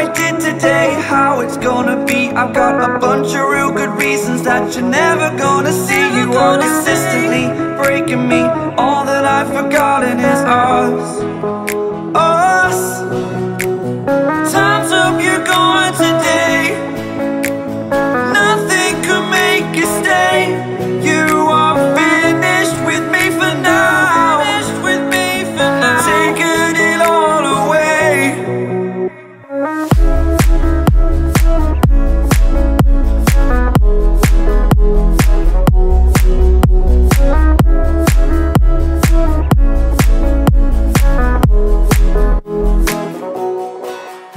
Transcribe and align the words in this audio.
I 0.00 0.10
did 0.14 0.40
today, 0.40 0.94
how 0.94 1.40
it's 1.40 1.58
gonna 1.58 2.06
be. 2.06 2.30
I've 2.30 2.54
got 2.54 2.74
a 2.80 2.98
bunch 2.98 3.34
of 3.34 3.46
real 3.50 3.70
good 3.70 3.90
reasons 4.02 4.42
that 4.44 4.74
you're 4.74 4.88
never 4.88 5.28
gonna 5.36 5.72
see. 5.72 6.04
You 6.18 6.32
are 6.32 6.58
consistently 6.58 7.48
breaking 7.76 8.26
me. 8.26 8.40
All 8.78 9.04
that 9.04 9.26
I've 9.26 9.48
forgotten 9.48 10.18
is 10.18 10.40
us. 10.40 11.69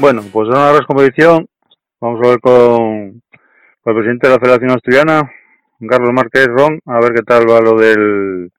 Bueno, 0.03 0.21
pues 0.33 0.49
en 0.49 0.55
una 0.55 0.85
competición 0.85 1.47
vamos 2.01 2.19
a 2.25 2.31
ver 2.31 2.39
con, 2.41 3.21
con 3.81 3.95
el 3.95 3.95
presidente 3.95 4.27
de 4.27 4.33
la 4.33 4.39
Federación 4.41 4.71
Asturiana, 4.71 5.31
Carlos 5.87 6.11
Márquez 6.11 6.47
Ron, 6.47 6.77
a 6.87 6.99
ver 6.99 7.13
qué 7.13 7.21
tal 7.21 7.49
va 7.49 7.61
lo 7.61 7.79
del, 7.79 8.51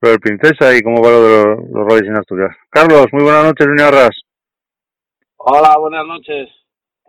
lo 0.00 0.08
del 0.08 0.20
Princesa 0.20 0.72
y 0.76 0.80
cómo 0.80 1.02
va 1.02 1.10
lo 1.10 1.24
de 1.24 1.44
los, 1.44 1.70
los 1.72 1.88
rallies 1.88 2.06
en 2.06 2.18
Asturias. 2.18 2.56
Carlos, 2.70 3.06
muy 3.10 3.24
buenas 3.24 3.46
noches, 3.46 3.66
Arras. 3.82 4.22
Hola, 5.38 5.76
buenas 5.76 6.06
noches. 6.06 6.48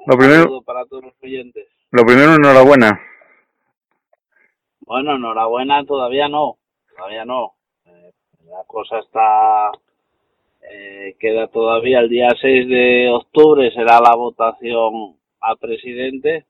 Lo 0.08 0.18
primero, 0.18 0.64
para 0.64 0.86
todos 0.86 1.04
los 1.04 1.14
oyentes. 1.22 1.68
lo 1.92 2.04
primero, 2.04 2.34
enhorabuena. 2.34 3.00
Bueno, 4.88 5.18
enhorabuena, 5.18 5.86
todavía 5.86 6.28
no, 6.28 6.58
todavía 6.98 7.26
no. 7.26 7.54
Eh, 7.86 8.12
la 8.46 8.64
cosa 8.66 8.98
está, 8.98 9.70
eh, 10.72 11.16
queda 11.20 11.48
todavía 11.48 12.00
el 12.00 12.10
día 12.10 12.30
6 12.40 12.68
de 12.68 13.10
octubre, 13.10 13.72
será 13.72 14.00
la 14.00 14.16
votación 14.16 15.16
al 15.42 15.58
presidente, 15.58 16.46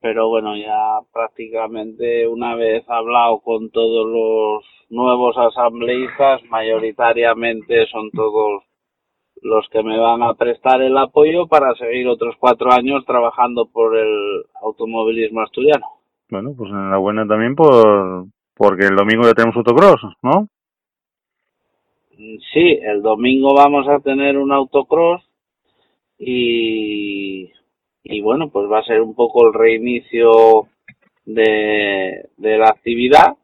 pero 0.00 0.28
bueno, 0.28 0.56
ya 0.56 0.98
prácticamente 1.12 2.26
una 2.26 2.56
vez 2.56 2.84
hablado 2.88 3.38
con 3.38 3.70
todos 3.70 4.06
los 4.06 4.64
nuevos 4.90 5.36
asambleístas, 5.38 6.42
mayoritariamente 6.50 7.86
son 7.86 8.10
todos 8.10 8.64
los 9.42 9.68
que 9.68 9.82
me 9.82 9.98
van 9.98 10.22
a 10.22 10.34
prestar 10.34 10.82
el 10.82 10.96
apoyo 10.96 11.46
para 11.46 11.74
seguir 11.74 12.08
otros 12.08 12.34
cuatro 12.40 12.72
años 12.72 13.04
trabajando 13.06 13.68
por 13.72 13.96
el 13.96 14.42
automovilismo 14.60 15.42
asturiano. 15.42 15.86
Bueno, 16.30 16.52
pues 16.56 16.70
enhorabuena 16.70 17.26
también 17.26 17.54
por 17.54 18.26
porque 18.56 18.86
el 18.86 18.96
domingo 18.96 19.24
ya 19.24 19.34
tenemos 19.34 19.56
autocross, 19.56 20.00
¿no? 20.22 20.48
Sí, 22.16 22.78
el 22.82 23.02
domingo 23.02 23.54
vamos 23.54 23.88
a 23.88 24.00
tener 24.00 24.38
un 24.38 24.52
autocross 24.52 25.22
y, 26.18 27.50
y 28.02 28.20
bueno, 28.20 28.50
pues 28.50 28.70
va 28.70 28.78
a 28.78 28.84
ser 28.84 29.00
un 29.00 29.14
poco 29.14 29.46
el 29.46 29.54
reinicio 29.54 30.68
de, 31.24 32.28
de 32.36 32.58
la 32.58 32.68
actividad 32.68 33.36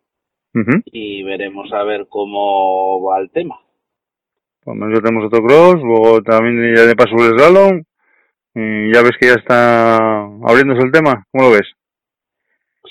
y 0.85 1.23
veremos 1.23 1.73
a 1.73 1.85
ver 1.85 2.07
cómo 2.09 3.03
va 3.03 3.21
el 3.21 3.31
tema. 3.31 3.59
Por 4.63 4.77
lo 4.77 4.81
menos 4.81 4.99
ya 4.99 5.03
tenemos 5.03 5.25
autocross, 5.25 5.83
luego 5.83 6.23
también 6.23 6.75
ya 6.75 6.83
de 6.83 6.97
paso 6.97 7.15
el 7.17 7.39
slalom, 7.39 7.83
y 8.55 8.93
ya 8.93 9.03
ves 9.03 9.17
que 9.19 9.29
ya 9.29 9.35
está 9.35 9.97
abriéndose 9.97 10.85
el 10.85 10.93
tema, 10.93 11.25
¿cómo 11.31 11.45
lo 11.45 11.51
ves? 11.53 11.73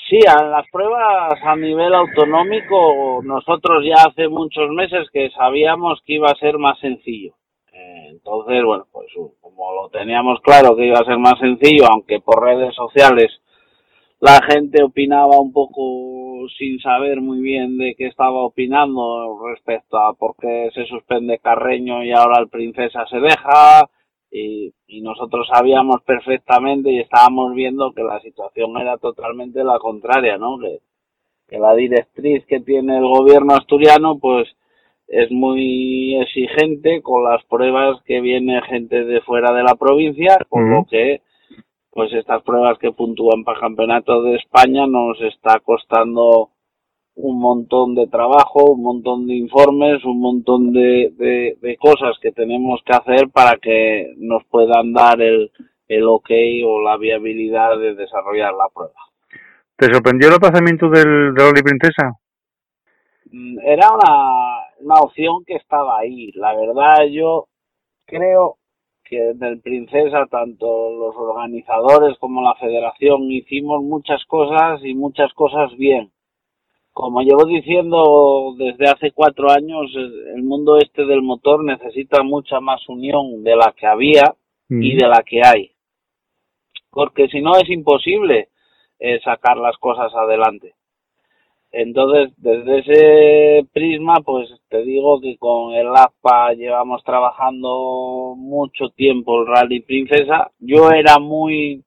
Sí, 0.10 0.20
a 0.28 0.44
las 0.44 0.68
pruebas 0.72 1.40
a 1.44 1.56
nivel 1.56 1.94
autonómico, 1.94 3.22
nosotros 3.24 3.86
ya 3.86 4.06
hace 4.08 4.28
muchos 4.28 4.72
meses 4.72 5.08
que 5.14 5.30
sabíamos 5.30 6.02
que 6.04 6.14
iba 6.14 6.32
a 6.32 6.40
ser 6.40 6.58
más 6.58 6.80
sencillo. 6.80 7.36
Eh, 7.72 8.08
Entonces, 8.10 8.64
bueno, 8.64 8.88
pues 8.92 9.06
como 9.40 9.72
lo 9.74 9.90
teníamos 9.90 10.40
claro 10.42 10.76
que 10.76 10.88
iba 10.88 10.98
a 10.98 11.06
ser 11.06 11.20
más 11.20 11.38
sencillo, 11.38 11.86
aunque 11.92 12.20
por 12.22 12.44
redes 12.44 12.74
sociales 12.74 13.40
la 14.20 14.42
gente 14.50 14.84
opinaba 14.84 15.40
un 15.40 15.54
poco 15.54 16.48
sin 16.58 16.80
saber 16.80 17.22
muy 17.22 17.40
bien 17.40 17.78
de 17.78 17.94
qué 17.96 18.08
estaba 18.08 18.40
opinando 18.44 19.38
respecto 19.48 20.00
a 20.00 20.14
por 20.14 20.36
qué 20.42 20.72
se 20.74 20.86
suspende 20.86 21.38
Carreño 21.38 22.04
y 22.04 22.12
ahora 22.12 22.42
el 22.42 22.50
Princesa 22.50 23.06
se 23.06 23.20
deja, 23.20 23.88
y, 24.90 25.02
nosotros 25.02 25.48
sabíamos 25.54 26.02
perfectamente 26.04 26.92
y 26.92 27.00
estábamos 27.00 27.54
viendo 27.54 27.92
que 27.94 28.04
la 28.04 28.20
situación 28.22 28.78
era 28.78 28.98
totalmente 28.98 29.64
la 29.64 29.80
contraria, 29.80 30.38
¿no? 30.38 30.58
Que, 30.60 30.80
que 31.48 31.60
la 31.60 31.76
directriz 31.76 32.46
que 32.46 32.60
tiene 32.60 32.98
el 32.98 33.08
gobierno 33.08 33.54
asturiano, 33.54 34.20
pues 34.20 34.48
es 35.08 35.32
muy 35.32 36.16
exigente 36.22 37.02
con 37.02 37.24
las 37.24 37.44
pruebas 37.46 38.02
que 38.04 38.22
viene 38.22 38.62
gente 38.64 39.04
de 39.06 39.22
fuera 39.22 39.54
de 39.54 39.64
la 39.64 39.76
provincia, 39.76 40.38
con 40.50 40.70
lo 40.70 40.86
que 40.86 41.22
pues 41.92 42.14
estas 42.14 42.44
pruebas 42.44 42.78
que 42.78 42.92
puntúan 42.92 43.44
para 43.44 43.60
campeonato 43.60 44.22
de 44.22 44.36
España 44.36 44.86
nos 44.86 45.20
está 45.22 45.60
costando 45.60 46.52
un 47.22 47.40
montón 47.40 47.96
de 47.96 48.08
trabajo, 48.08 48.72
un 48.72 48.82
montón 48.82 49.28
de 49.28 49.36
informes, 49.36 50.04
un 50.06 50.20
montón 50.20 50.72
de, 50.72 51.12
de, 51.18 51.58
de 51.62 51.78
cosas 51.78 52.18
que 52.22 52.32
tenemos 52.32 52.82
que 52.86 52.94
hacer 52.94 53.30
para 53.30 53.58
que 53.58 54.14
nos 54.18 54.44
puedan 54.46 54.94
dar 54.94 55.22
el, 55.22 55.52
el 55.88 56.08
ok 56.08 56.30
o 56.66 56.82
la 56.82 56.98
viabilidad 56.98 57.78
de 57.78 57.96
desarrollar 57.96 58.54
la 58.54 58.70
prueba. 58.74 58.94
¿Te 59.76 59.92
sorprendió 59.94 60.30
el 60.30 60.36
aplazamiento 60.36 60.90
del, 60.90 61.34
de 61.34 61.44
Oli 61.44 61.62
Princesa? 61.62 62.14
Mm, 63.32 63.60
Era 63.66 63.88
una, 63.94 64.68
una 64.80 65.00
opción 65.02 65.44
que 65.46 65.56
estaba 65.56 66.00
ahí. 66.00 66.32
La 66.34 66.56
verdad, 66.56 67.06
yo 67.12 67.48
creo 68.06 68.58
que 69.04 69.34
del 69.36 69.60
Princesa, 69.62 70.26
tanto 70.30 70.92
los 70.92 71.16
organizadores 71.16 72.18
como 72.20 72.42
la 72.42 72.56
federación, 72.56 73.24
hicimos 73.32 73.82
muchas 73.84 74.24
cosas 74.26 74.82
y 74.84 74.94
muchas 74.94 75.34
cosas 75.34 75.76
bien. 75.78 76.12
Como 77.00 77.22
llevo 77.22 77.46
diciendo 77.46 78.56
desde 78.58 78.90
hace 78.90 79.12
cuatro 79.14 79.50
años, 79.50 79.90
el 79.96 80.44
mundo 80.44 80.78
este 80.78 81.06
del 81.06 81.22
motor 81.22 81.64
necesita 81.64 82.24
mucha 82.24 82.60
más 82.60 82.82
unión 82.90 83.42
de 83.42 83.56
la 83.56 83.74
que 83.74 83.88
había 83.88 84.36
y 84.68 84.98
de 84.98 85.08
la 85.08 85.24
que 85.24 85.40
hay. 85.42 85.72
Porque 86.92 87.30
si 87.30 87.40
no 87.40 87.56
es 87.56 87.70
imposible 87.70 88.50
eh, 89.00 89.18
sacar 89.24 89.56
las 89.56 89.78
cosas 89.78 90.14
adelante. 90.14 90.74
Entonces, 91.72 92.34
desde 92.36 92.80
ese 92.80 93.68
prisma, 93.72 94.16
pues 94.16 94.50
te 94.68 94.84
digo 94.84 95.22
que 95.22 95.38
con 95.38 95.76
el 95.76 95.88
APA 95.96 96.52
llevamos 96.52 97.02
trabajando 97.06 98.34
mucho 98.36 98.90
tiempo 98.90 99.40
el 99.40 99.48
Rally 99.48 99.80
Princesa. 99.84 100.52
Yo 100.60 100.92
era 100.92 101.18
muy, 101.18 101.82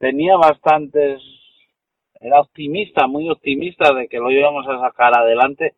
tenía 0.00 0.36
bastantes, 0.36 1.22
era 2.20 2.40
optimista, 2.40 3.06
muy 3.06 3.30
optimista 3.30 3.94
de 3.94 4.06
que 4.08 4.18
lo 4.18 4.30
íbamos 4.30 4.66
a 4.68 4.78
sacar 4.80 5.16
adelante. 5.16 5.74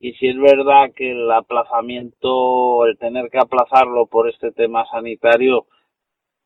Y 0.00 0.14
si 0.14 0.28
es 0.28 0.38
verdad 0.38 0.90
que 0.96 1.12
el 1.12 1.30
aplazamiento, 1.30 2.86
el 2.86 2.98
tener 2.98 3.30
que 3.30 3.38
aplazarlo 3.38 4.06
por 4.06 4.28
este 4.28 4.50
tema 4.52 4.84
sanitario, 4.90 5.66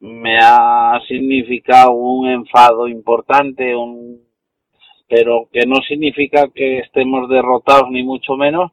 me 0.00 0.38
ha 0.38 1.00
significado 1.08 1.92
un 1.92 2.28
enfado 2.28 2.88
importante, 2.88 3.74
un 3.74 4.26
pero 5.08 5.48
que 5.52 5.60
no 5.66 5.76
significa 5.88 6.48
que 6.52 6.80
estemos 6.80 7.28
derrotados 7.28 7.88
ni 7.90 8.02
mucho 8.02 8.36
menos. 8.36 8.72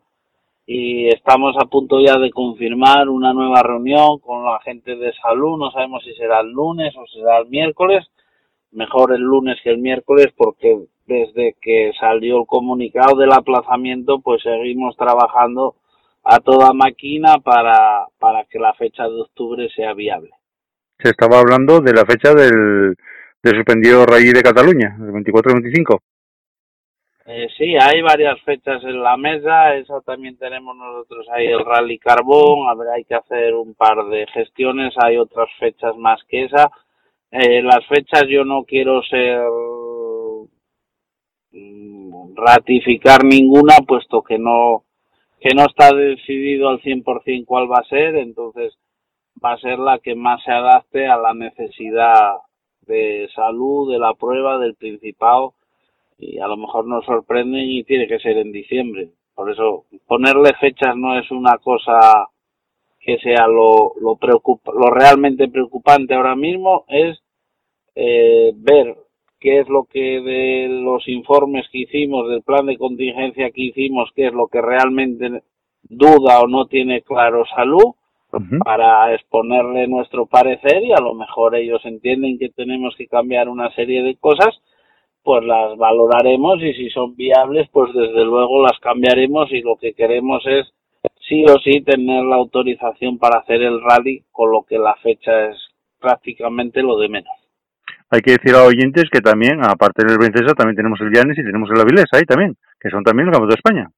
Y 0.66 1.08
estamos 1.08 1.56
a 1.60 1.66
punto 1.66 2.00
ya 2.00 2.18
de 2.18 2.32
confirmar 2.32 3.10
una 3.10 3.34
nueva 3.34 3.62
reunión 3.62 4.20
con 4.20 4.46
la 4.46 4.60
gente 4.62 4.96
de 4.96 5.14
salud, 5.14 5.58
no 5.58 5.72
sabemos 5.72 6.04
si 6.04 6.14
será 6.14 6.40
el 6.40 6.52
lunes 6.52 6.96
o 6.96 7.06
será 7.08 7.40
el 7.40 7.50
miércoles, 7.50 8.06
mejor 8.74 9.14
el 9.14 9.22
lunes 9.22 9.58
que 9.64 9.70
el 9.70 9.80
miércoles 9.80 10.28
porque 10.36 10.78
desde 11.06 11.56
que 11.62 11.92
salió 12.00 12.42
el 12.42 12.48
comunicado 12.48 13.18
del 13.18 13.32
aplazamiento 13.32 14.20
pues 14.20 14.42
seguimos 14.42 14.96
trabajando 14.98 15.76
a 16.24 16.40
toda 16.40 16.74
máquina 16.74 17.38
para, 17.44 18.06
para 18.20 18.46
que 18.46 18.60
la 18.60 18.74
fecha 18.74 19.04
de 19.04 19.22
octubre 19.22 19.70
sea 19.76 19.94
viable. 19.94 20.32
Se 20.98 21.10
estaba 21.10 21.40
hablando 21.40 21.82
de 21.82 21.94
la 21.94 22.06
fecha 22.06 22.34
del, 22.34 22.96
del 23.44 23.56
suspendido 23.56 24.06
Rally 24.06 24.32
de 24.32 24.42
Cataluña, 24.42 24.96
el 25.00 25.12
24 25.12 25.52
y 25.52 25.54
25. 25.56 26.00
Eh, 27.26 27.48
sí, 27.58 27.76
hay 27.80 28.02
varias 28.02 28.40
fechas 28.42 28.84
en 28.84 29.02
la 29.02 29.16
mesa, 29.16 29.76
esa 29.76 30.02
también 30.02 30.38
tenemos 30.38 30.76
nosotros 30.76 31.26
ahí 31.32 31.48
el 31.48 31.64
Rally 31.64 31.98
Carbón, 31.98 32.70
a 32.70 32.76
ver, 32.76 32.90
hay 32.90 33.06
que 33.06 33.16
hacer 33.16 33.54
un 33.54 33.76
par 33.76 34.06
de 34.08 34.28
gestiones, 34.28 34.94
hay 35.02 35.18
otras 35.18 35.48
fechas 35.58 35.96
más 35.96 36.22
que 36.28 36.44
esa. 36.44 36.70
Eh, 37.36 37.64
las 37.64 37.84
fechas 37.88 38.26
yo 38.30 38.46
no 38.46 38.64
quiero 38.64 39.02
ser 39.02 39.42
mm, 41.52 42.36
ratificar 42.36 43.24
ninguna, 43.24 43.78
puesto 43.88 44.22
que 44.22 44.38
no 44.38 44.84
que 45.40 45.56
no 45.56 45.66
está 45.66 45.94
decidido 45.96 46.70
al 46.70 46.80
100% 46.82 47.46
cuál 47.46 47.70
va 47.70 47.80
a 47.80 47.90
ser, 47.90 48.18
entonces 48.18 48.78
va 49.44 49.54
a 49.54 49.58
ser 49.58 49.80
la 49.80 49.98
que 49.98 50.14
más 50.14 50.44
se 50.44 50.52
adapte 50.52 51.08
a 51.08 51.18
la 51.18 51.34
necesidad 51.34 52.36
de 52.82 53.28
salud 53.36 53.92
de 53.92 53.98
la 53.98 54.14
prueba 54.14 54.60
del 54.60 54.76
Principado 54.76 55.56
y 56.20 56.38
a 56.38 56.48
lo 56.48 56.56
mejor 56.56 56.86
nos 56.86 57.04
sorprenden 57.04 57.68
y 57.68 57.84
tiene 57.84 58.08
que 58.08 58.20
ser 58.20 58.38
en 58.38 58.52
diciembre. 58.52 59.10
Por 59.34 59.52
eso 59.52 59.86
ponerle 60.06 60.54
fechas 60.62 60.96
no 60.96 61.18
es 61.18 61.32
una 61.32 61.58
cosa 61.58 62.28
que 63.00 63.18
sea 63.18 63.48
lo, 63.48 63.94
lo, 64.00 64.18
preocupa, 64.18 64.72
lo 64.72 64.92
realmente 64.92 65.48
preocupante 65.48 66.14
ahora 66.14 66.36
mismo, 66.36 66.86
es 66.88 67.23
eh, 67.96 68.52
ver 68.56 68.96
qué 69.40 69.60
es 69.60 69.70
lo 69.70 69.84
que 69.84 70.22
de 70.22 70.68
los 70.70 71.08
informes 71.08 71.68
que 71.72 71.80
hicimos, 71.80 72.30
del 72.30 72.44
plan 72.44 72.66
de 72.66 72.78
contingencia 72.78 73.52
que 73.52 73.62
hicimos, 73.62 74.10
qué 74.16 74.28
es 74.28 74.34
lo 74.34 74.48
que 74.48 74.62
realmente 74.62 75.44
duda 75.84 76.40
o 76.42 76.48
no 76.48 76.66
tiene 76.68 77.02
claro 77.02 77.44
salud 77.56 77.94
para 78.64 79.14
exponerle 79.14 79.88
nuestro 79.88 80.26
parecer 80.26 80.82
y 80.84 80.92
a 80.92 81.02
lo 81.02 81.14
mejor 81.14 81.56
ellos 81.56 81.82
entienden 81.86 82.40
que 82.40 82.50
tenemos 82.50 82.96
que 82.96 83.08
cambiar 83.08 83.48
una 83.48 83.70
serie 83.76 84.02
de 84.02 84.16
cosas, 84.16 84.60
pues 85.22 85.44
las 85.44 85.78
valoraremos 85.78 86.62
y 86.64 86.74
si 86.74 86.90
son 86.90 87.16
viables, 87.16 87.70
pues 87.72 87.94
desde 87.94 88.26
luego 88.26 88.64
las 88.64 88.80
cambiaremos 88.80 89.52
y 89.52 89.62
lo 89.62 89.76
que 89.78 89.94
queremos 89.94 90.44
es 90.48 90.74
sí 91.28 91.44
o 91.46 91.60
sí 91.60 91.82
tener 91.82 92.24
la 92.24 92.38
autorización 92.38 93.20
para 93.20 93.40
hacer 93.40 93.62
el 93.62 93.82
rally, 93.82 94.24
con 94.32 94.52
lo 94.52 94.64
que 94.64 94.80
la 94.80 94.96
fecha 94.96 95.50
es 95.50 95.58
prácticamente 96.00 96.82
lo 96.82 96.98
de 96.98 97.10
menos. 97.10 97.43
Hay 98.14 98.22
que 98.22 98.34
decir 98.34 98.54
a 98.54 98.66
oyentes 98.66 99.10
que 99.12 99.22
también, 99.22 99.58
aparte 99.64 100.06
del 100.06 100.20
Princesa, 100.20 100.54
también 100.54 100.76
tenemos 100.76 101.02
el 101.02 101.10
Llanes 101.12 101.36
y 101.36 101.44
tenemos 101.44 101.68
el 101.72 101.82
Avilés 101.82 102.06
ahí 102.12 102.22
también, 102.26 102.56
que 102.80 102.92
son 102.92 103.04
también 103.04 103.26
los 103.26 103.34
campos 103.34 103.50
de 103.50 103.56
España. 103.56 103.90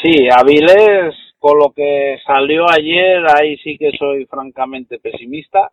Sí, 0.00 0.28
Avilés, 0.30 1.12
con 1.40 1.58
lo 1.58 1.72
que 1.74 2.18
salió 2.24 2.70
ayer, 2.70 3.26
ahí 3.34 3.56
sí 3.64 3.76
que 3.76 3.90
soy 3.98 4.26
francamente 4.26 5.00
pesimista. 5.00 5.70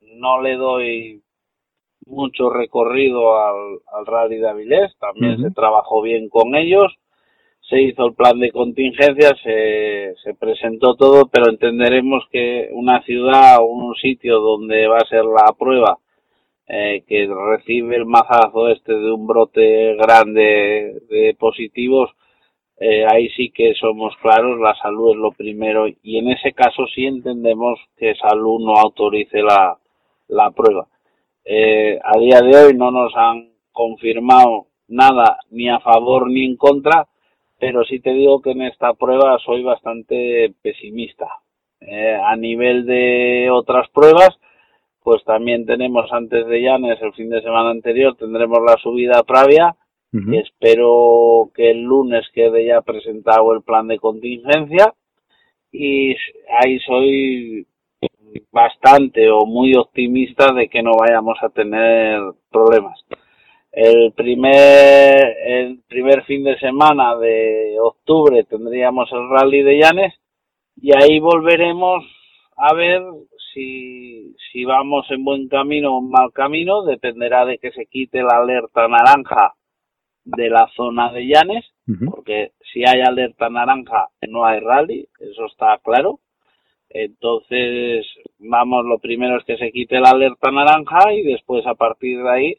No 0.00 0.40
le 0.40 0.54
doy 0.54 1.22
mucho 2.06 2.50
recorrido 2.50 3.36
al, 3.36 3.80
al 3.92 4.06
rally 4.06 4.36
de 4.36 4.48
Avilés, 4.48 4.92
también 5.00 5.42
se 5.42 5.50
trabajó 5.50 6.02
bien 6.02 6.28
con 6.28 6.54
ellos 6.54 6.94
se 7.66 7.80
hizo 7.80 8.04
el 8.04 8.14
plan 8.14 8.38
de 8.38 8.50
contingencia, 8.50 9.30
se, 9.42 10.14
se 10.22 10.34
presentó 10.34 10.96
todo, 10.96 11.30
pero 11.32 11.48
entenderemos 11.48 12.22
que 12.30 12.68
una 12.72 13.02
ciudad 13.04 13.56
o 13.60 13.64
un 13.64 13.94
sitio 13.94 14.38
donde 14.38 14.86
va 14.86 14.98
a 14.98 15.08
ser 15.08 15.24
la 15.24 15.50
prueba 15.58 15.96
eh, 16.66 17.04
que 17.06 17.26
recibe 17.26 17.96
el 17.96 18.06
mazazo 18.06 18.68
este 18.68 18.92
de 18.92 19.12
un 19.12 19.26
brote 19.26 19.94
grande 19.96 21.02
de 21.08 21.36
positivos, 21.38 22.10
eh, 22.76 23.04
ahí 23.08 23.28
sí 23.30 23.50
que 23.50 23.74
somos 23.74 24.16
claros, 24.20 24.58
la 24.58 24.74
salud 24.74 25.12
es 25.12 25.16
lo 25.16 25.30
primero 25.32 25.86
y 25.86 26.18
en 26.18 26.28
ese 26.30 26.52
caso 26.52 26.86
sí 26.92 27.06
entendemos 27.06 27.78
que 27.96 28.14
salud 28.16 28.64
no 28.64 28.74
autorice 28.76 29.42
la, 29.42 29.78
la 30.28 30.50
prueba. 30.50 30.88
Eh, 31.44 31.98
a 32.02 32.18
día 32.18 32.40
de 32.40 32.56
hoy 32.56 32.74
no 32.74 32.90
nos 32.90 33.14
han 33.14 33.52
confirmado 33.70 34.66
nada 34.88 35.38
ni 35.50 35.68
a 35.68 35.78
favor 35.80 36.28
ni 36.28 36.44
en 36.44 36.56
contra, 36.56 37.06
pero 37.58 37.84
sí 37.84 38.00
te 38.00 38.12
digo 38.12 38.40
que 38.42 38.50
en 38.52 38.62
esta 38.62 38.94
prueba 38.94 39.38
soy 39.44 39.62
bastante 39.62 40.52
pesimista. 40.62 41.28
Eh, 41.80 42.16
a 42.22 42.34
nivel 42.36 42.86
de 42.86 43.50
otras 43.52 43.88
pruebas, 43.90 44.30
pues 45.04 45.22
también 45.24 45.66
tenemos 45.66 46.10
antes 46.12 46.46
de 46.46 46.62
Llanes, 46.62 46.98
el 47.02 47.12
fin 47.12 47.28
de 47.28 47.42
semana 47.42 47.70
anterior, 47.70 48.16
tendremos 48.16 48.58
la 48.66 48.74
subida 48.82 49.18
a 49.18 49.22
Pravia. 49.22 49.76
espero 50.32 51.50
que 51.54 51.72
el 51.72 51.82
lunes 51.82 52.24
quede 52.32 52.64
ya 52.64 52.80
presentado 52.80 53.52
el 53.52 53.62
plan 53.62 53.86
de 53.86 53.98
contingencia. 53.98 54.94
Y 55.70 56.16
ahí 56.58 56.78
soy 56.86 57.66
bastante 58.50 59.30
o 59.30 59.44
muy 59.44 59.74
optimista 59.76 60.54
de 60.54 60.68
que 60.68 60.82
no 60.82 60.92
vayamos 60.98 61.36
a 61.42 61.50
tener 61.50 62.20
problemas. 62.50 62.98
El 63.70 64.12
primer 64.12 65.36
el 65.46 65.80
primer 65.86 66.24
fin 66.24 66.44
de 66.44 66.58
semana 66.60 67.14
de 67.16 67.76
octubre 67.78 68.44
tendríamos 68.44 69.10
el 69.12 69.28
rally 69.28 69.62
de 69.62 69.78
Llanes 69.80 70.14
y 70.80 70.92
ahí 70.96 71.18
volveremos 71.18 72.04
a 72.56 72.72
ver 72.72 73.02
si, 73.54 74.34
si 74.52 74.64
vamos 74.64 75.06
en 75.10 75.24
buen 75.24 75.48
camino 75.48 75.96
o 75.96 76.00
en 76.00 76.10
mal 76.10 76.32
camino, 76.32 76.84
dependerá 76.84 77.46
de 77.46 77.58
que 77.58 77.70
se 77.72 77.86
quite 77.86 78.22
la 78.22 78.38
alerta 78.38 78.88
naranja 78.88 79.54
de 80.24 80.50
la 80.50 80.68
zona 80.74 81.12
de 81.12 81.26
Llanes, 81.26 81.64
porque 82.10 82.52
si 82.72 82.82
hay 82.86 83.02
alerta 83.02 83.48
naranja 83.50 84.08
no 84.28 84.44
hay 84.44 84.60
rally, 84.60 85.06
eso 85.20 85.46
está 85.46 85.78
claro. 85.82 86.20
Entonces, 86.88 88.06
vamos, 88.38 88.84
lo 88.86 88.98
primero 88.98 89.36
es 89.36 89.44
que 89.44 89.56
se 89.58 89.70
quite 89.72 90.00
la 90.00 90.10
alerta 90.10 90.50
naranja 90.50 91.12
y 91.12 91.22
después 91.22 91.66
a 91.66 91.74
partir 91.74 92.22
de 92.22 92.30
ahí 92.30 92.58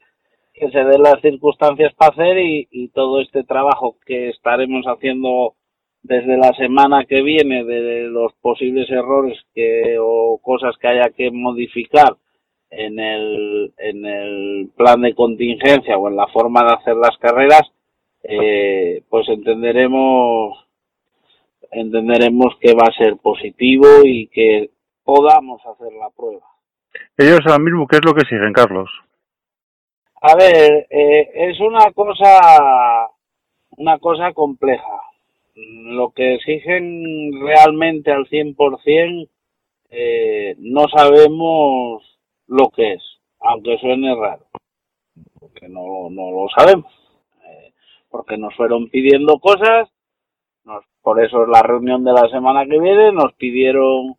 que 0.54 0.70
se 0.72 0.84
den 0.84 1.02
las 1.02 1.22
circunstancias 1.22 1.94
para 1.96 2.14
hacer 2.14 2.38
y, 2.40 2.90
todo 2.94 3.20
este 3.22 3.44
trabajo 3.44 3.98
que 4.06 4.30
estaremos 4.30 4.86
haciendo 4.86 5.55
desde 6.08 6.38
la 6.38 6.54
semana 6.54 7.06
que 7.06 7.22
viene 7.22 7.64
de 7.64 8.04
los 8.04 8.34
posibles 8.42 8.90
errores 8.90 9.38
que 9.54 9.98
o 10.00 10.40
cosas 10.42 10.76
que 10.80 10.88
haya 10.88 11.10
que 11.10 11.32
modificar 11.32 12.16
en 12.70 13.00
el 13.00 13.74
en 13.78 14.06
el 14.06 14.70
plan 14.76 15.02
de 15.02 15.16
contingencia 15.16 15.98
o 15.98 16.08
en 16.08 16.16
la 16.16 16.28
forma 16.28 16.64
de 16.64 16.74
hacer 16.74 16.96
las 16.96 17.18
carreras 17.18 17.64
eh, 18.24 19.02
pues 19.10 19.28
entenderemos 19.30 20.66
entenderemos 21.72 22.56
que 22.60 22.74
va 22.74 22.88
a 22.88 22.98
ser 22.98 23.18
positivo 23.18 23.88
y 24.04 24.28
que 24.28 24.70
podamos 25.04 25.62
hacer 25.66 25.92
la 25.94 26.10
prueba 26.16 26.46
ellos 27.18 27.40
ahora 27.46 27.60
mismo 27.60 27.88
qué 27.88 27.98
es 27.98 28.06
lo 28.06 28.14
que 28.14 28.28
siguen 28.28 28.54
Carlos 28.54 28.90
a 30.28 30.36
ver, 30.36 30.88
eh, 30.90 31.30
es 31.36 31.60
una 31.60 31.92
cosa, 31.92 33.08
una 33.78 34.00
cosa 34.00 34.34
compleja. 34.34 35.00
Lo 35.56 36.12
que 36.12 36.36
exigen 36.36 37.32
realmente 37.42 38.12
al 38.12 38.28
100% 38.28 39.30
eh, 39.90 40.56
no 40.60 40.88
sabemos 40.90 42.04
lo 42.48 42.70
que 42.70 42.94
es, 42.94 43.04
aunque 43.40 43.78
suene 43.78 44.14
raro, 44.16 44.46
porque 45.40 45.70
no, 45.70 46.10
no 46.10 46.32
lo 46.32 46.48
sabemos, 46.56 46.92
eh, 47.46 47.72
porque 48.10 48.38
nos 48.38 48.54
fueron 48.56 48.90
pidiendo 48.90 49.40
cosas, 49.40 49.90
nos, 50.66 50.84
por 51.02 51.24
eso 51.24 51.44
es 51.44 51.50
la 51.50 51.62
reunión 51.62 52.04
de 52.04 52.12
la 52.12 52.28
semana 52.30 52.66
que 52.66 52.80
viene, 52.80 53.14
nos 53.14 53.34
pidieron 53.34 54.18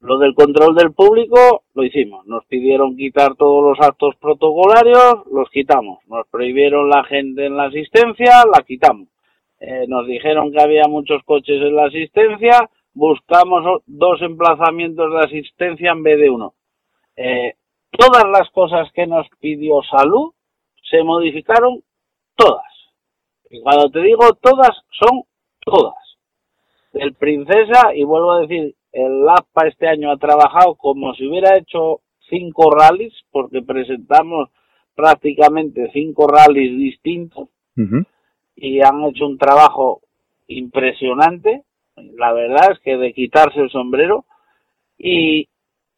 lo 0.00 0.16
del 0.16 0.34
control 0.34 0.74
del 0.74 0.92
público 0.92 1.64
lo 1.74 1.84
hicimos. 1.84 2.26
Nos 2.26 2.44
pidieron 2.46 2.96
quitar 2.96 3.34
todos 3.36 3.62
los 3.62 3.86
actos 3.86 4.16
protocolarios, 4.16 5.26
los 5.30 5.50
quitamos. 5.50 5.98
Nos 6.06 6.26
prohibieron 6.28 6.88
la 6.88 7.04
gente 7.04 7.44
en 7.46 7.56
la 7.56 7.64
asistencia, 7.64 8.44
la 8.50 8.62
quitamos. 8.62 9.08
Eh, 9.60 9.84
nos 9.88 10.06
dijeron 10.06 10.50
que 10.52 10.60
había 10.60 10.84
muchos 10.88 11.22
coches 11.24 11.60
en 11.60 11.76
la 11.76 11.84
asistencia, 11.84 12.70
buscamos 12.94 13.82
dos 13.86 14.22
emplazamientos 14.22 15.12
de 15.12 15.18
asistencia 15.20 15.92
en 15.92 16.02
vez 16.02 16.18
de 16.18 16.30
uno. 16.30 16.54
Eh, 17.16 17.54
todas 17.90 18.24
las 18.24 18.50
cosas 18.50 18.90
que 18.92 19.06
nos 19.06 19.28
pidió 19.38 19.82
salud 19.82 20.32
se 20.90 21.02
modificaron 21.02 21.82
todas. 22.36 22.72
Y 23.50 23.60
cuando 23.60 23.90
te 23.90 24.00
digo 24.00 24.32
todas, 24.40 24.70
son 24.98 25.24
todas. 25.60 25.94
El 26.94 27.14
princesa, 27.14 27.94
y 27.94 28.02
vuelvo 28.04 28.32
a 28.32 28.40
decir, 28.40 28.74
el 28.92 29.28
APA 29.28 29.68
este 29.68 29.86
año 29.86 30.10
ha 30.10 30.16
trabajado 30.16 30.74
como 30.76 31.14
si 31.14 31.26
hubiera 31.26 31.58
hecho 31.58 32.00
cinco 32.30 32.70
rallies, 32.70 33.12
porque 33.30 33.60
presentamos 33.60 34.48
prácticamente 34.94 35.90
cinco 35.92 36.26
rallies 36.26 36.76
distintos 36.78 37.48
y 38.60 38.82
han 38.82 39.02
hecho 39.04 39.26
un 39.26 39.38
trabajo 39.38 40.02
impresionante. 40.46 41.64
La 41.96 42.32
verdad 42.32 42.72
es 42.72 42.78
que 42.80 42.96
de 42.96 43.12
quitarse 43.12 43.60
el 43.60 43.70
sombrero 43.70 44.24
y 44.98 45.48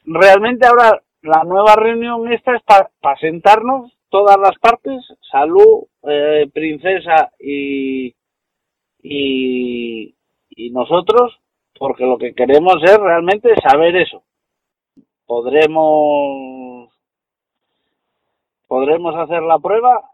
realmente 0.04 0.66
ahora 0.66 1.02
la 1.22 1.42
nueva 1.44 1.74
reunión 1.76 2.32
esta 2.32 2.56
es 2.56 2.62
para 2.62 3.18
sentarnos 3.18 3.92
todas 4.08 4.36
las 4.38 4.56
partes, 4.58 5.02
salud, 5.30 5.86
eh, 6.04 6.48
princesa 6.52 7.32
y, 7.38 8.14
y, 9.02 10.14
y 10.50 10.70
nosotros 10.70 11.38
porque 11.78 12.04
lo 12.04 12.16
que 12.16 12.34
queremos 12.34 12.76
es 12.84 12.96
realmente 12.98 13.54
saber 13.60 13.96
eso. 13.96 14.22
Podremos 15.26 16.90
podremos 18.68 19.16
hacer 19.16 19.42
la 19.42 19.58
prueba. 19.58 20.10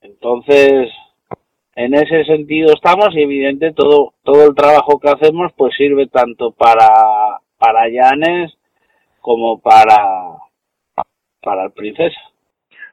Entonces, 0.00 0.90
en 1.76 1.94
ese 1.94 2.24
sentido 2.24 2.72
estamos 2.74 3.14
y 3.14 3.22
evidente 3.22 3.72
todo 3.72 4.14
todo 4.24 4.48
el 4.48 4.54
trabajo 4.54 4.98
que 4.98 5.10
hacemos 5.10 5.52
pues 5.56 5.74
sirve 5.76 6.08
tanto 6.08 6.50
para 6.52 6.88
para 7.58 7.88
Llanes 7.88 8.52
como 9.20 9.60
para 9.60 9.96
para 11.42 11.64
el 11.64 11.70
Princesa. 11.72 12.18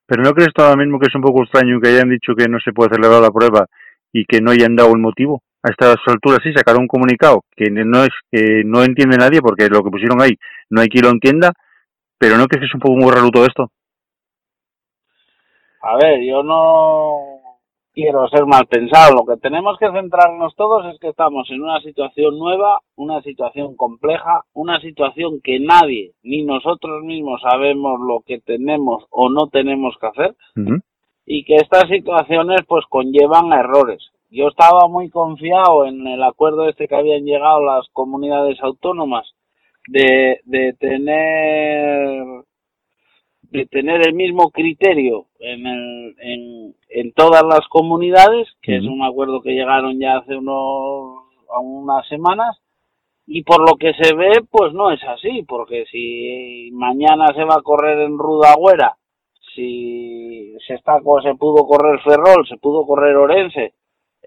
Pero 0.05 0.21
no 0.21 0.33
crees 0.33 0.51
ahora 0.57 0.75
mismo 0.75 0.99
que 0.99 1.07
es 1.07 1.15
un 1.15 1.21
poco 1.21 1.43
extraño 1.43 1.79
que 1.79 1.89
hayan 1.89 2.09
dicho 2.09 2.35
que 2.37 2.47
no 2.47 2.59
se 2.59 2.73
puede 2.73 2.93
celebrar 2.93 3.21
la 3.21 3.31
prueba 3.31 3.65
y 4.11 4.25
que 4.25 4.41
no 4.41 4.51
hayan 4.51 4.75
dado 4.75 4.91
el 4.93 4.99
motivo? 4.99 5.41
a 5.63 5.71
estas 5.71 5.95
alturas 6.07 6.39
sí 6.43 6.51
sacar 6.53 6.75
un 6.77 6.87
comunicado 6.87 7.45
que 7.55 7.71
no 7.71 8.03
es 8.03 8.11
que 8.29 8.63
no 8.65 8.83
entiende 8.83 9.17
nadie 9.17 9.39
porque 9.41 9.69
lo 9.69 9.81
que 9.81 9.89
pusieron 9.89 10.21
ahí 10.21 10.37
no 10.69 10.81
hay 10.81 10.89
quien 10.89 11.05
lo 11.05 11.11
entienda, 11.11 11.53
pero 12.17 12.37
no 12.37 12.47
crees 12.47 12.61
que 12.61 12.65
es 12.67 12.73
un 12.73 12.81
poco 12.81 12.97
muy 12.97 13.11
raro 13.11 13.29
todo 13.29 13.45
esto. 13.45 13.69
A 15.81 15.95
ver, 15.97 16.21
yo 16.23 16.43
no 16.43 17.32
quiero 17.93 18.27
ser 18.27 18.45
mal 18.45 18.65
pensado. 18.65 19.15
Lo 19.15 19.25
que 19.25 19.39
tenemos 19.39 19.77
que 19.77 19.91
centrarnos 19.91 20.55
todos 20.55 20.85
es 20.93 20.99
que 20.99 21.09
estamos 21.09 21.49
en 21.51 21.61
una 21.61 21.79
situación 21.81 22.37
nueva, 22.37 22.79
una 22.95 23.21
situación 23.21 23.75
compleja, 23.75 24.43
una 24.53 24.79
situación 24.81 25.39
que 25.43 25.59
nadie, 25.59 26.11
ni 26.23 26.43
nosotros 26.43 27.03
mismos 27.03 27.41
sabemos 27.41 27.99
lo 27.99 28.21
que 28.25 28.39
tenemos 28.39 29.05
o 29.09 29.29
no 29.29 29.47
tenemos 29.47 29.95
que 29.99 30.07
hacer, 30.07 30.35
y 31.25 31.45
que 31.45 31.55
estas 31.55 31.87
situaciones 31.87 32.61
pues 32.67 32.85
conllevan 32.89 33.53
errores. 33.53 34.09
Yo 34.29 34.47
estaba 34.47 34.87
muy 34.87 35.09
confiado 35.09 35.85
en 35.85 36.07
el 36.07 36.23
acuerdo 36.23 36.67
este 36.67 36.87
que 36.87 36.95
habían 36.95 37.23
llegado 37.23 37.63
las 37.63 37.87
comunidades 37.93 38.57
autónomas 38.61 39.31
de, 39.87 40.39
de 40.45 40.73
tener 40.73 42.43
de 43.53 43.67
tener 43.67 44.01
el 44.07 44.15
mismo 44.15 44.49
criterio 44.49 45.27
en, 45.39 45.67
el, 45.67 46.15
en, 46.19 46.75
en 46.89 47.13
todas 47.13 47.43
las 47.43 47.67
comunidades, 47.69 48.47
que 48.63 48.77
es 48.77 48.83
un 48.83 49.03
acuerdo 49.03 49.41
que 49.41 49.51
llegaron 49.53 49.99
ya 49.99 50.17
hace 50.17 50.35
unos 50.35 51.21
unas 51.61 52.07
semanas, 52.07 52.57
y 53.27 53.43
por 53.43 53.59
lo 53.59 53.77
que 53.77 53.93
se 53.93 54.15
ve, 54.15 54.41
pues 54.49 54.73
no 54.73 54.89
es 54.89 55.03
así, 55.03 55.43
porque 55.47 55.85
si 55.91 56.71
mañana 56.73 57.27
se 57.35 57.43
va 57.43 57.57
a 57.59 57.61
correr 57.61 57.99
en 57.99 58.17
Rudagüera, 58.17 58.97
si 59.53 60.55
se 60.65 60.73
está 60.73 60.97
se 61.21 61.35
pudo 61.35 61.67
correr 61.67 61.99
Ferrol, 61.99 62.47
se 62.47 62.57
pudo 62.57 62.87
correr 62.87 63.15
Orense, 63.15 63.75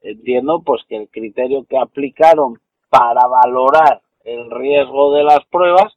entiendo 0.05 0.63
pues 0.65 0.83
que 0.89 0.99
el 0.99 1.09
criterio 1.09 1.65
que 1.69 1.77
aplicaron 1.77 2.61
para 2.89 3.27
valorar 3.27 4.03
el 4.25 4.49
riesgo 4.53 5.13
de 5.15 5.25
las 5.25 5.45
pruebas 5.51 5.96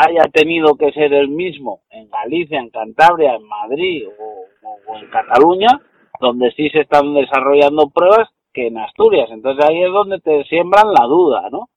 haya 0.00 0.24
tenido 0.32 0.76
que 0.76 0.92
ser 0.92 1.12
el 1.12 1.28
mismo 1.28 1.82
en 1.90 2.08
Galicia, 2.08 2.58
en 2.58 2.70
Cantabria, 2.70 3.34
en 3.34 3.44
Madrid 3.44 4.06
o, 4.08 4.96
en 4.96 5.10
Cataluña, 5.10 5.80
donde 6.20 6.50
sí 6.52 6.68
se 6.70 6.80
están 6.80 7.14
desarrollando 7.14 7.90
pruebas, 7.90 8.28
que 8.52 8.66
en 8.66 8.78
Asturias. 8.78 9.28
Entonces 9.30 9.64
ahí 9.68 9.82
es 9.82 9.92
donde 9.92 10.18
te 10.20 10.44
siembran 10.44 10.92
la 10.92 11.06
duda, 11.06 11.48
¿no? 11.50 11.68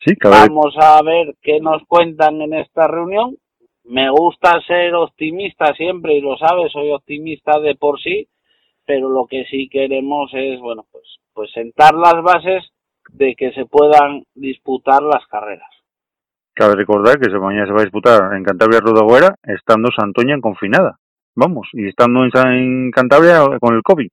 Sí, 0.00 0.14
Vamos 0.22 0.74
a 0.80 1.02
ver 1.02 1.34
qué 1.42 1.60
nos 1.60 1.82
cuentan 1.86 2.40
en 2.40 2.54
esta 2.54 2.86
reunión. 2.86 3.36
Me 3.84 4.10
gusta 4.10 4.60
ser 4.66 4.94
optimista 4.94 5.74
siempre 5.74 6.14
y 6.14 6.20
lo 6.20 6.36
sabes, 6.36 6.70
soy 6.72 6.92
optimista 6.92 7.58
de 7.58 7.74
por 7.74 8.00
sí, 8.00 8.28
pero 8.86 9.08
lo 9.08 9.26
que 9.26 9.44
sí 9.46 9.68
queremos 9.68 10.30
es, 10.34 10.60
bueno, 10.60 10.84
pues, 10.92 11.04
pues 11.34 11.50
sentar 11.52 11.94
las 11.94 12.22
bases 12.22 12.64
de 13.12 13.34
que 13.34 13.52
se 13.52 13.66
puedan 13.66 14.24
disputar 14.34 15.02
las 15.02 15.26
carreras. 15.26 15.77
Cabe 16.58 16.74
recordar 16.74 17.20
que 17.20 17.30
mañana 17.38 17.66
se 17.66 17.72
va 17.72 17.82
a 17.82 17.84
disputar 17.84 18.34
en 18.34 18.42
Cantabria 18.42 18.80
Rodagüera, 18.80 19.36
estando 19.44 19.90
Santoña 19.96 20.34
en 20.34 20.40
confinada. 20.40 20.98
Vamos, 21.36 21.68
y 21.72 21.86
estando 21.86 22.24
en, 22.24 22.90
Cantabria 22.90 23.44
con 23.60 23.76
el 23.76 23.82
COVID. 23.82 24.08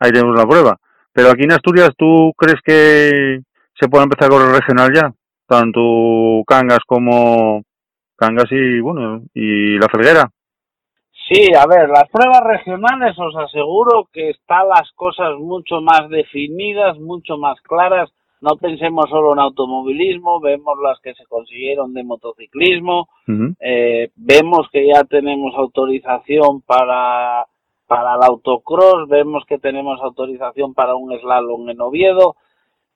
Ahí 0.00 0.10
tenemos 0.10 0.34
la 0.34 0.46
prueba. 0.46 0.78
Pero 1.12 1.28
aquí 1.28 1.42
en 1.42 1.52
Asturias, 1.52 1.90
¿tú 1.94 2.32
crees 2.38 2.62
que 2.64 3.40
se 3.78 3.88
puede 3.90 4.04
empezar 4.04 4.30
con 4.30 4.40
el 4.40 4.54
regional 4.54 4.88
ya? 4.94 5.12
Tanto 5.46 6.42
Cangas 6.46 6.80
como 6.86 7.62
Cangas 8.16 8.50
y, 8.50 8.80
bueno, 8.80 9.24
y 9.34 9.76
la 9.78 9.88
Felguera. 9.88 10.30
Sí, 11.28 11.52
a 11.54 11.66
ver, 11.66 11.90
las 11.90 12.08
pruebas 12.10 12.44
regionales 12.44 13.14
os 13.18 13.36
aseguro 13.36 14.08
que 14.10 14.30
están 14.30 14.68
las 14.68 14.90
cosas 14.94 15.36
mucho 15.38 15.82
más 15.82 16.08
definidas, 16.08 16.98
mucho 16.98 17.36
más 17.36 17.60
claras. 17.60 18.10
No 18.40 18.56
pensemos 18.56 19.10
solo 19.10 19.32
en 19.32 19.40
automovilismo, 19.40 20.40
vemos 20.40 20.78
las 20.82 21.00
que 21.00 21.14
se 21.14 21.26
consiguieron 21.26 21.92
de 21.92 22.04
motociclismo, 22.04 23.08
eh, 23.58 24.10
vemos 24.14 24.68
que 24.70 24.86
ya 24.86 25.02
tenemos 25.04 25.54
autorización 25.56 26.60
para, 26.60 27.46
para 27.86 28.14
el 28.14 28.22
autocross, 28.22 29.08
vemos 29.08 29.44
que 29.46 29.58
tenemos 29.58 30.00
autorización 30.00 30.74
para 30.74 30.94
un 30.94 31.18
slalom 31.18 31.68
en 31.68 31.80
Oviedo. 31.80 32.36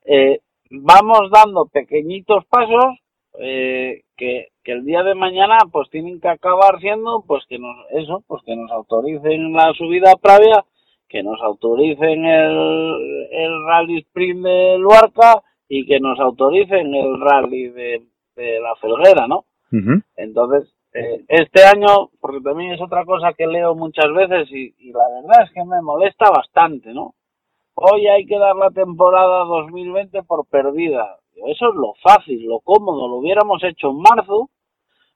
Eh, 0.04 0.40
vamos 0.70 1.30
dando 1.30 1.66
pequeñitos 1.66 2.44
pasos 2.46 3.00
eh, 3.40 4.02
que, 4.16 4.48
que 4.62 4.72
el 4.72 4.84
día 4.84 5.02
de 5.02 5.14
mañana 5.14 5.58
pues 5.72 5.90
tienen 5.90 6.20
que 6.20 6.28
acabar 6.28 6.80
siendo 6.80 7.24
pues 7.26 7.44
que 7.48 7.58
nos 7.58 7.76
eso 7.90 8.22
pues 8.26 8.42
que 8.44 8.54
nos 8.54 8.70
autoricen 8.70 9.52
la 9.52 9.72
subida 9.72 10.14
previa 10.20 10.64
que 11.12 11.22
nos 11.22 11.40
autoricen 11.42 12.24
el, 12.24 13.28
el 13.30 13.66
rally 13.66 13.98
sprint 13.98 14.44
de 14.44 14.78
Luarca 14.78 15.42
y 15.68 15.86
que 15.86 16.00
nos 16.00 16.18
autoricen 16.18 16.94
el 16.94 17.20
rally 17.20 17.68
de, 17.68 18.02
de 18.34 18.60
la 18.60 18.74
Felguera 18.80 19.28
no 19.28 19.44
entonces 20.16 20.74
eh, 20.94 21.24
este 21.28 21.64
año 21.64 22.10
porque 22.20 22.40
también 22.40 22.72
es 22.72 22.80
otra 22.80 23.04
cosa 23.04 23.32
que 23.32 23.46
leo 23.46 23.74
muchas 23.74 24.12
veces 24.12 24.50
y, 24.50 24.74
y 24.78 24.92
la 24.92 25.04
verdad 25.20 25.44
es 25.44 25.52
que 25.52 25.64
me 25.64 25.80
molesta 25.80 26.30
bastante 26.30 26.92
no 26.92 27.14
hoy 27.74 28.06
hay 28.06 28.26
que 28.26 28.38
dar 28.38 28.56
la 28.56 28.70
temporada 28.70 29.44
2020 29.44 30.22
por 30.24 30.46
perdida. 30.46 31.18
Eso 31.34 31.68
es 31.70 31.74
lo 31.74 31.94
fácil, 32.02 32.44
lo 32.46 32.60
cómodo. 32.60 33.08
Lo 33.08 33.16
hubiéramos 33.16 33.62
hecho 33.64 33.90
en 33.90 33.98
marzo, 33.98 34.50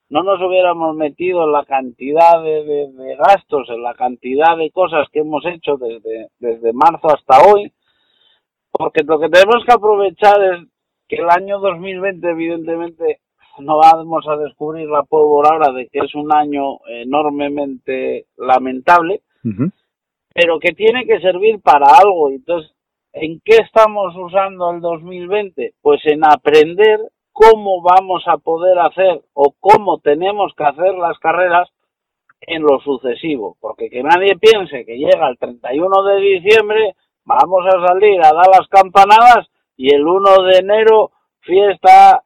no 0.09 0.23
nos 0.23 0.41
hubiéramos 0.41 0.95
metido 0.95 1.45
en 1.45 1.51
la 1.51 1.65
cantidad 1.65 2.41
de, 2.41 3.15
gastos, 3.17 3.69
en 3.69 3.83
la 3.83 3.93
cantidad 3.93 4.57
de 4.57 4.71
cosas 4.71 5.07
que 5.11 5.19
hemos 5.19 5.45
hecho 5.45 5.77
desde, 5.77 6.27
desde 6.39 6.73
marzo 6.73 7.07
hasta 7.07 7.41
hoy, 7.41 7.71
porque 8.71 9.03
lo 9.03 9.19
que 9.19 9.29
tenemos 9.29 9.63
que 9.65 9.73
aprovechar 9.73 10.41
es 10.43 10.67
que 11.07 11.17
el 11.17 11.29
año 11.29 11.59
2020 11.59 12.29
evidentemente 12.29 13.19
no 13.59 13.77
vamos 13.77 14.25
a 14.27 14.37
descubrir 14.37 14.87
la 14.87 15.03
pólvora 15.03 15.49
ahora 15.51 15.71
de 15.71 15.87
que 15.87 15.99
es 15.99 16.13
un 16.15 16.33
año 16.33 16.79
enormemente 16.87 18.27
lamentable, 18.37 19.21
pero 20.33 20.59
que 20.59 20.73
tiene 20.73 21.05
que 21.05 21.19
servir 21.19 21.59
para 21.61 21.87
algo. 21.97 22.29
Entonces, 22.29 22.71
¿En 23.19 23.41
qué 23.43 23.57
estamos 23.63 24.15
usando 24.15 24.71
el 24.71 24.81
2020? 24.81 25.73
Pues 25.81 26.01
en 26.05 26.23
aprender 26.23 26.99
cómo 27.37 27.81
vamos 27.81 28.23
a 28.27 28.37
poder 28.37 28.79
hacer 28.79 29.21
o 29.33 29.53
cómo 29.59 29.99
tenemos 29.99 30.53
que 30.55 30.63
hacer 30.63 30.95
las 30.95 31.19
carreras 31.19 31.69
en 32.41 32.61
lo 32.61 32.79
sucesivo, 32.79 33.57
porque 33.59 33.89
que 33.89 34.01
nadie 34.03 34.37
piense 34.37 34.85
que 34.85 34.97
llega 34.97 35.29
el 35.29 35.37
31 35.37 36.03
de 36.03 36.15
diciembre, 36.17 36.95
vamos 37.25 37.65
a 37.67 37.87
salir 37.87 38.19
a 38.21 38.33
dar 38.33 38.47
las 38.47 38.67
campanadas 38.69 39.47
y 39.75 39.93
el 39.93 40.07
1 40.07 40.43
de 40.43 40.57
enero 40.59 41.11
fiesta, 41.41 42.23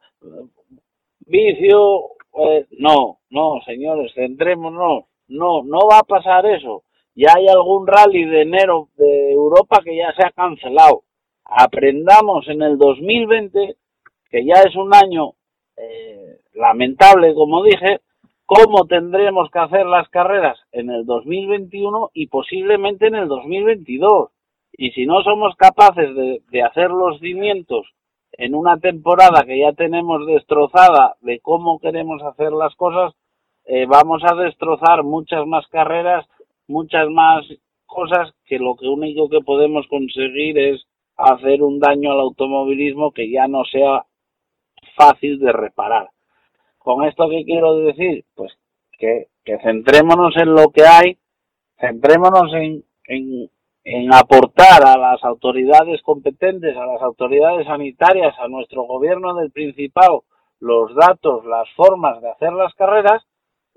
vicio, 1.26 2.10
eh, 2.38 2.66
no, 2.78 3.18
no, 3.30 3.60
señores, 3.66 4.12
centrémonos, 4.14 5.04
no, 5.28 5.62
no 5.62 5.78
va 5.90 5.98
a 5.98 6.04
pasar 6.04 6.46
eso 6.46 6.84
ya 7.14 7.32
hay 7.36 7.46
algún 7.48 7.86
rally 7.86 8.24
de 8.24 8.42
enero 8.42 8.88
de 8.96 9.32
Europa 9.32 9.80
que 9.84 9.96
ya 9.96 10.12
se 10.14 10.24
ha 10.24 10.30
cancelado. 10.30 11.02
Aprendamos 11.44 12.48
en 12.48 12.62
el 12.62 12.78
2020, 12.78 13.76
que 14.32 14.44
ya 14.44 14.62
es 14.62 14.74
un 14.74 14.92
año 14.94 15.34
eh, 15.76 16.38
lamentable, 16.54 17.34
como 17.34 17.62
dije, 17.62 18.00
cómo 18.46 18.86
tendremos 18.86 19.50
que 19.50 19.58
hacer 19.60 19.86
las 19.86 20.08
carreras 20.08 20.58
en 20.72 20.90
el 20.90 21.06
2021 21.06 22.10
y 22.14 22.26
posiblemente 22.26 23.06
en 23.06 23.14
el 23.14 23.28
2022. 23.28 24.30
Y 24.72 24.90
si 24.92 25.06
no 25.06 25.22
somos 25.22 25.54
capaces 25.56 26.10
de, 26.16 26.62
hacer 26.62 26.90
los 26.90 27.20
cimientos 27.20 27.86
en 28.32 28.54
una 28.54 28.78
temporada 28.78 29.44
que 29.44 29.60
ya 29.60 29.72
tenemos 29.74 30.26
destrozada 30.26 31.16
de 31.20 31.38
cómo 31.40 31.78
queremos 31.78 32.22
hacer 32.22 32.52
las 32.52 32.74
cosas, 32.74 33.12
eh, 33.66 33.86
vamos 33.86 34.22
a 34.24 34.34
destrozar 34.34 35.04
muchas 35.04 35.46
más 35.46 35.66
carreras 35.68 36.26
muchas 36.72 37.08
más 37.10 37.44
cosas 37.86 38.32
que 38.46 38.58
lo 38.58 38.74
que 38.76 38.88
único 38.88 39.28
que 39.28 39.40
podemos 39.40 39.86
conseguir 39.88 40.58
es 40.58 40.82
hacer 41.16 41.62
un 41.62 41.78
daño 41.78 42.12
al 42.12 42.20
automovilismo 42.20 43.12
que 43.12 43.30
ya 43.30 43.46
no 43.46 43.64
sea 43.64 44.06
fácil 44.96 45.38
de 45.38 45.52
reparar. 45.52 46.10
¿Con 46.78 47.04
esto 47.04 47.28
qué 47.28 47.44
quiero 47.44 47.76
decir? 47.76 48.24
Pues 48.34 48.52
que, 48.98 49.28
que 49.44 49.58
centrémonos 49.58 50.36
en 50.36 50.54
lo 50.54 50.70
que 50.70 50.82
hay, 50.84 51.18
centrémonos 51.78 52.52
en, 52.54 52.84
en, 53.06 53.50
en 53.84 54.14
aportar 54.14 54.84
a 54.84 54.96
las 54.96 55.22
autoridades 55.24 56.02
competentes, 56.02 56.76
a 56.76 56.86
las 56.86 57.02
autoridades 57.02 57.66
sanitarias, 57.66 58.34
a 58.38 58.48
nuestro 58.48 58.82
gobierno 58.82 59.34
del 59.34 59.50
Principado, 59.50 60.24
los 60.60 60.94
datos, 60.94 61.44
las 61.44 61.68
formas 61.76 62.20
de 62.22 62.30
hacer 62.30 62.52
las 62.52 62.72
carreras 62.74 63.22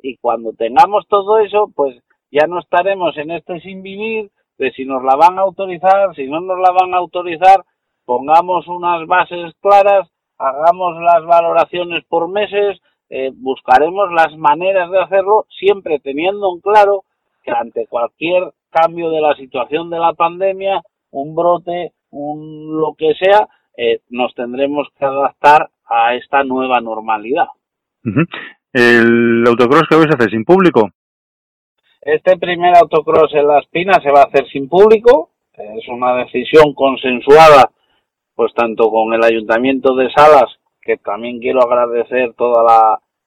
y 0.02 0.18
cuando 0.18 0.54
tengamos 0.54 1.08
todo 1.08 1.40
eso, 1.40 1.72
pues 1.76 1.96
ya 2.32 2.48
no 2.48 2.60
estaremos 2.60 3.18
en 3.18 3.32
este 3.32 3.60
sin 3.62 3.82
vivir 3.82 4.30
de 4.58 4.72
si 4.72 4.86
nos 4.86 5.04
la 5.04 5.16
van 5.16 5.40
a 5.40 5.42
autorizar, 5.42 6.16
si 6.16 6.28
no 6.28 6.42
nos 6.42 6.60
la 6.60 6.72
van 6.72 6.94
a 6.94 6.98
autorizar, 6.98 7.64
pongamos 8.06 8.68
unas 8.68 9.06
bases 9.08 9.54
claras, 9.62 10.08
hagamos 10.38 11.02
las 11.02 11.26
valoraciones 11.26 12.04
por 12.06 12.30
meses, 12.30 12.80
eh, 13.10 13.32
buscaremos 13.34 14.12
las 14.12 14.36
maneras 14.38 14.90
de 14.92 15.02
hacerlo, 15.02 15.46
siempre 15.50 16.00
teniendo 16.00 16.54
en 16.54 16.62
claro 16.62 17.04
que 17.44 17.52
ante 17.52 17.88
cualquier 17.88 18.52
cambio 18.70 19.10
de 19.10 19.22
la 19.22 19.36
situación 19.36 19.90
de 19.90 20.00
la 20.00 20.14
pandemia, 20.14 20.82
un 21.12 21.36
brote, 21.36 21.94
un 22.10 22.78
lo 22.78 22.96
que 22.98 23.14
sea, 23.16 23.48
eh, 23.78 24.02
nos 24.10 24.34
tendremos 24.34 24.88
que 24.98 25.06
adaptar 25.06 25.70
a 25.86 26.16
esta 26.16 26.44
nueva 26.44 26.82
normalidad. 26.82 27.48
¿El 28.74 29.44
autocross 29.48 29.88
que 29.90 29.96
vais 29.96 30.12
a 30.12 30.16
hacer 30.16 30.32
sin 30.32 30.44
público? 30.44 30.90
Este 32.02 32.38
primer 32.38 32.76
autocross 32.76 33.34
en 33.34 33.48
Las 33.48 33.66
Pinas 33.68 34.00
se 34.04 34.12
va 34.12 34.22
a 34.22 34.26
hacer 34.26 34.48
sin 34.50 34.68
público, 34.68 35.32
es 35.54 35.88
una 35.88 36.16
decisión 36.18 36.74
consensuada 36.74 37.72
pues 38.36 38.54
tanto 38.54 38.90
con 38.92 39.14
el 39.14 39.24
Ayuntamiento 39.24 39.96
de 39.96 40.12
Salas, 40.12 40.52
que 40.82 40.98
también 40.98 41.40
quiero 41.40 41.62
agradecer 41.62 42.34
todo 42.34 42.56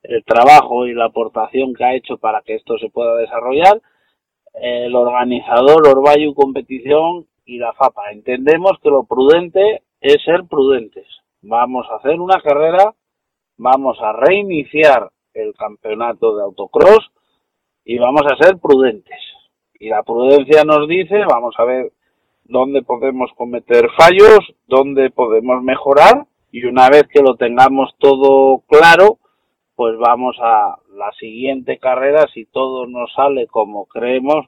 el 0.02 0.24
trabajo 0.24 0.86
y 0.86 0.94
la 0.94 1.06
aportación 1.06 1.74
que 1.74 1.84
ha 1.84 1.94
hecho 1.94 2.18
para 2.18 2.42
que 2.42 2.54
esto 2.54 2.78
se 2.78 2.90
pueda 2.90 3.16
desarrollar, 3.16 3.80
el 4.54 4.94
organizador 4.94 5.86
Orbayu 5.88 6.34
Competición 6.34 7.26
y 7.44 7.58
la 7.58 7.72
FAPA. 7.72 8.10
Entendemos 8.12 8.72
que 8.82 8.90
lo 8.90 9.04
prudente 9.04 9.82
es 10.00 10.22
ser 10.24 10.44
prudentes. 10.48 11.06
Vamos 11.42 11.86
a 11.90 11.96
hacer 11.96 12.20
una 12.20 12.40
carrera, 12.40 12.94
vamos 13.56 13.98
a 14.00 14.12
reiniciar 14.12 15.10
el 15.34 15.54
campeonato 15.54 16.36
de 16.36 16.42
autocross 16.42 17.10
y 17.84 17.98
vamos 17.98 18.22
a 18.26 18.36
ser 18.36 18.58
prudentes. 18.58 19.18
Y 19.80 19.88
la 19.88 20.02
prudencia 20.02 20.64
nos 20.64 20.88
dice, 20.88 21.24
vamos 21.28 21.54
a 21.58 21.64
ver 21.64 21.92
dónde 22.49 22.83
podemos 22.83 23.31
cometer 23.37 23.88
fallos, 23.97 24.40
dónde 24.67 25.11
podemos 25.11 25.62
mejorar 25.62 26.26
y 26.50 26.64
una 26.64 26.88
vez 26.88 27.05
que 27.12 27.23
lo 27.23 27.37
tengamos 27.37 27.95
todo 27.99 28.62
claro, 28.67 29.19
pues 29.76 29.97
vamos 29.99 30.37
a 30.43 30.76
la 30.97 31.12
siguiente 31.21 31.78
carrera, 31.78 32.26
si 32.35 32.47
todo 32.47 32.87
nos 32.87 33.12
sale 33.12 33.47
como 33.47 33.87
creemos, 33.87 34.47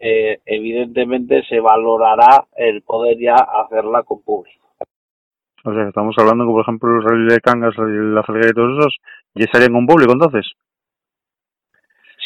eh, 0.00 0.40
evidentemente 0.46 1.44
se 1.48 1.60
valorará 1.60 2.46
el 2.56 2.82
poder 2.82 3.18
ya 3.18 3.36
hacerla 3.36 4.02
con 4.02 4.22
público. 4.22 4.64
O 5.64 5.72
sea, 5.72 5.88
estamos 5.88 6.14
hablando 6.18 6.44
que, 6.44 6.52
por 6.52 6.62
ejemplo, 6.62 6.90
el 6.96 7.02
Rally 7.02 7.34
de 7.34 7.40
Cangas, 7.40 7.74
la 7.78 8.22
Felguera 8.22 8.50
y 8.50 8.52
todos 8.52 8.78
esos, 8.78 8.96
¿ya 9.34 9.44
estarían 9.44 9.72
con 9.72 9.86
público 9.86 10.12
entonces? 10.12 10.46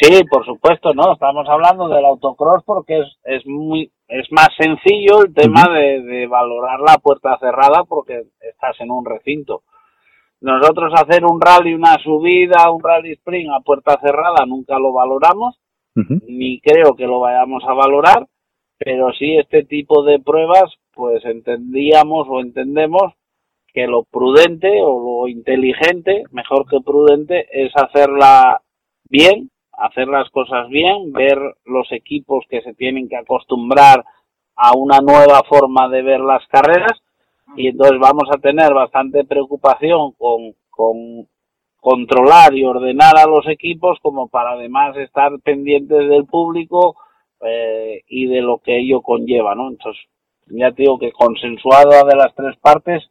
Sí, 0.01 0.23
por 0.31 0.45
supuesto, 0.45 0.95
no. 0.95 1.13
Estamos 1.13 1.49
hablando 1.49 1.89
del 1.89 2.05
autocross 2.05 2.63
porque 2.65 3.01
es, 3.01 3.19
es 3.25 3.47
muy 3.47 3.91
es 4.07 4.31
más 4.31 4.49
sencillo 4.57 5.23
el 5.25 5.35
tema 5.35 5.67
de, 5.69 6.01
de, 6.03 6.27
valorar 6.27 6.81
la 6.81 6.99
puerta 6.99 7.37
cerrada 7.39 7.85
porque 7.85 8.23
estás 8.41 8.81
en 8.81 8.91
un 8.91 9.05
recinto. 9.05 9.63
Nosotros 10.41 10.93
hacer 10.95 11.25
un 11.25 11.41
rally, 11.41 11.75
una 11.75 11.97
subida, 12.03 12.71
un 12.71 12.83
rally 12.83 13.13
sprint 13.13 13.51
a 13.51 13.61
puerta 13.61 13.99
cerrada 14.01 14.47
nunca 14.47 14.79
lo 14.79 14.93
valoramos, 14.93 15.59
ni 15.95 16.61
creo 16.61 16.95
que 16.95 17.09
lo 17.09 17.19
vayamos 17.19 17.65
a 17.67 17.75
valorar, 17.75 18.25
pero 18.79 19.13
sí 19.13 19.37
este 19.37 19.65
tipo 19.65 20.05
de 20.05 20.21
pruebas, 20.21 20.73
pues 20.93 21.25
entendíamos 21.25 22.29
o 22.31 22.41
entendemos 22.41 23.15
que 23.75 23.89
lo 23.89 24.05
prudente 24.05 24.81
o 24.81 25.25
lo 25.25 25.29
inteligente, 25.29 26.23
mejor 26.31 26.69
que 26.71 26.79
prudente, 26.81 27.49
es 27.51 27.73
hacerla 27.75 28.63
bien, 29.11 29.51
hacer 29.79 30.09
las 30.09 30.29
cosas 30.31 30.69
bien, 30.69 31.13
ver 31.13 31.39
los 31.65 31.91
equipos 31.93 32.45
que 32.49 32.61
se 32.63 32.75
tienen 32.75 33.09
que 33.09 33.17
acostumbrar 33.17 34.05
a 34.57 34.77
una 34.77 34.99
nueva 35.01 35.43
forma 35.49 35.89
de 35.89 36.03
ver 36.03 36.21
las 36.21 36.47
carreras 36.49 37.01
y 37.57 37.69
entonces 37.69 37.99
vamos 37.99 38.29
a 38.31 38.39
tener 38.39 38.75
bastante 38.75 39.25
preocupación 39.25 40.13
con, 40.19 40.55
con 40.69 41.29
controlar 41.81 42.55
y 42.55 42.65
ordenar 42.65 43.17
a 43.17 43.27
los 43.27 43.47
equipos 43.47 43.99
como 44.03 44.29
para 44.29 44.51
además 44.51 44.97
estar 44.97 45.39
pendientes 45.41 46.09
del 46.09 46.27
público 46.27 46.97
eh, 47.41 48.03
y 48.09 48.27
de 48.27 48.43
lo 48.43 48.59
que 48.59 48.79
ello 48.79 49.01
conlleva, 49.01 49.55
¿no? 49.55 49.69
Entonces, 49.69 50.03
ya 50.49 50.73
digo 50.73 50.99
que 50.99 51.13
consensuado 51.13 52.05
de 52.07 52.17
las 52.17 52.35
tres 52.35 52.57
partes, 52.61 53.09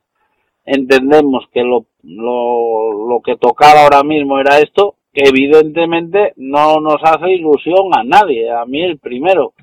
entendemos 0.65 1.45
que 1.53 1.63
lo, 1.63 1.85
lo, 2.03 3.07
lo 3.07 3.21
que 3.21 3.37
tocaba 3.37 3.83
ahora 3.83 4.03
mismo 4.03 4.37
era 4.37 4.59
esto, 4.59 4.96
que 5.17 5.29
evidentemente 5.29 6.33
no 6.35 6.79
nos 6.79 6.97
hace 7.01 7.31
ilusión 7.31 7.89
a 7.97 8.03
nadie, 8.03 8.51
a 8.51 8.65
mí 8.67 8.83
el 8.83 8.99
primero, 8.99 9.53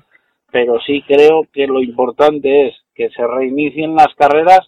pero 0.51 0.81
sí 0.85 1.01
creo 1.07 1.43
que 1.53 1.65
lo 1.65 1.81
importante 1.81 2.67
es 2.67 2.75
que 2.93 3.09
se 3.11 3.25
reinicien 3.25 3.95
las 3.95 4.13
carreras, 4.15 4.67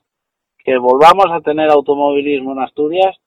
que 0.60 0.78
volvamos 0.78 1.26
a 1.30 1.42
tener 1.42 1.70
automovilismo 1.70 2.54
en 2.54 2.60
Asturias 2.60 3.18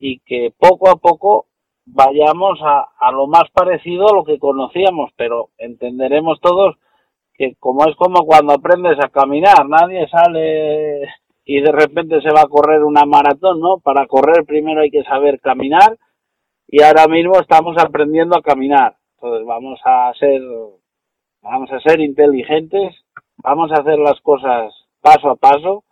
y 0.00 0.18
que 0.26 0.52
poco 0.58 0.90
a 0.90 0.96
poco 0.96 1.46
vayamos 1.86 2.58
a, 2.62 2.88
a 2.98 3.12
lo 3.12 3.28
más 3.28 3.44
parecido 3.52 4.08
a 4.08 4.14
lo 4.16 4.24
que 4.24 4.40
conocíamos, 4.40 5.12
pero 5.14 5.50
entenderemos 5.56 6.40
todos 6.40 6.74
que 7.34 7.54
como 7.60 7.86
es 7.86 7.94
como 7.94 8.26
cuando 8.26 8.54
aprendes 8.54 8.98
a 8.98 9.08
caminar, 9.08 9.68
nadie 9.68 10.08
sale 10.08 11.02
y 11.44 11.60
de 11.60 11.70
repente 11.70 12.20
se 12.22 12.32
va 12.34 12.40
a 12.40 12.48
correr 12.48 12.82
una 12.82 13.04
maratón, 13.04 13.60
¿no? 13.60 13.78
Para 13.78 14.08
correr 14.08 14.44
primero 14.44 14.80
hay 14.80 14.90
que 14.90 15.04
saber 15.04 15.38
caminar 15.38 15.96
y 16.74 16.82
ahora 16.82 17.06
mismo 17.06 17.38
estamos 17.38 17.76
aprendiendo 17.78 18.36
a 18.36 18.42
caminar. 18.42 18.96
Entonces 19.14 19.46
vamos 19.46 19.78
a 19.84 20.12
ser, 20.18 20.42
vamos 21.40 21.70
a 21.70 21.78
ser 21.78 22.00
inteligentes, 22.00 22.96
vamos 23.36 23.70
a 23.70 23.80
hacer 23.80 23.96
las 23.96 24.20
cosas 24.22 24.74
paso 25.00 25.30
a 25.30 25.36
paso, 25.36 25.84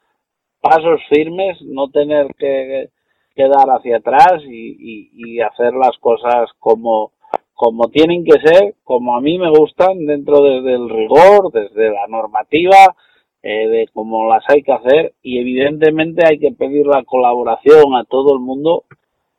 pasos 0.61 1.01
firmes, 1.09 1.62
no 1.62 1.88
tener 1.90 2.35
que 2.35 2.88
quedar 3.37 3.68
hacia 3.68 3.99
atrás 3.99 4.42
y, 4.45 5.38
hacer 5.40 5.73
las 5.75 5.97
cosas 6.01 6.51
como, 6.59 7.12
como 7.55 7.88
tienen 7.90 8.25
que 8.25 8.40
ser, 8.40 8.75
como 8.83 9.14
a 9.14 9.21
mí 9.21 9.38
me 9.38 9.51
gustan, 9.51 10.05
dentro 10.05 10.42
desde 10.42 10.75
el 10.75 10.88
rigor, 10.90 11.53
desde 11.53 11.92
la 11.92 12.09
normativa, 12.09 12.97
eh, 13.40 13.68
de 13.68 13.88
cómo 13.95 14.29
las 14.29 14.42
hay 14.49 14.64
que 14.64 14.73
hacer 14.73 15.14
y 15.23 15.38
evidentemente 15.38 16.25
hay 16.27 16.40
que 16.40 16.51
pedir 16.51 16.87
la 16.87 17.05
colaboración 17.05 17.95
a 17.95 18.03
todo 18.03 18.35
el 18.35 18.40
mundo 18.40 18.83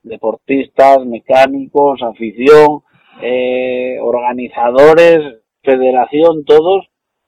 deportistas, 0.03 1.05
mecánicos, 1.05 2.01
afición, 2.01 2.81
eh, 3.21 3.97
organizadores, 4.01 5.41
federación, 5.63 6.43
todos, 6.45 6.87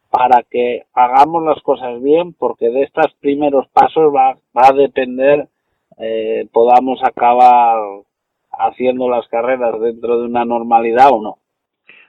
para 0.09 0.43
que 0.43 0.83
hagamos 0.93 1.43
las 1.43 1.61
cosas 1.61 2.01
bien, 2.01 2.33
porque 2.33 2.69
de 2.69 2.83
estos 2.83 3.13
primeros 3.19 3.67
pasos 3.69 4.13
va, 4.13 4.37
va 4.55 4.69
a 4.69 4.73
depender, 4.73 5.47
eh, 5.97 6.47
podamos 6.51 6.99
acabar 7.03 7.77
haciendo 8.51 9.09
las 9.09 9.27
carreras 9.27 9.79
dentro 9.81 10.19
de 10.19 10.25
una 10.25 10.45
normalidad 10.45 11.11
o 11.11 11.21
no. 11.21 11.37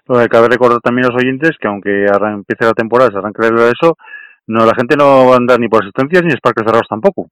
Que 0.07 0.29
cabe 0.29 0.47
recordar 0.49 0.79
también 0.81 1.07
a 1.07 1.09
los 1.09 1.23
oyentes 1.23 1.57
que 1.61 1.67
aunque 1.67 2.07
ahora 2.13 2.33
empiece 2.33 2.65
la 2.65 2.75
temporada, 2.75 3.11
se 3.11 3.19
arranque 3.19 3.43
eso, 3.45 3.97
no, 4.47 4.65
la 4.65 4.75
gente 4.77 4.97
no 4.97 5.27
va 5.27 5.35
a 5.35 5.37
andar 5.37 5.59
ni 5.59 5.69
por 5.69 5.83
asistencias 5.83 6.23
ni 6.23 6.29
es 6.33 6.39
cerrados 6.43 6.87
tampoco. 6.89 7.29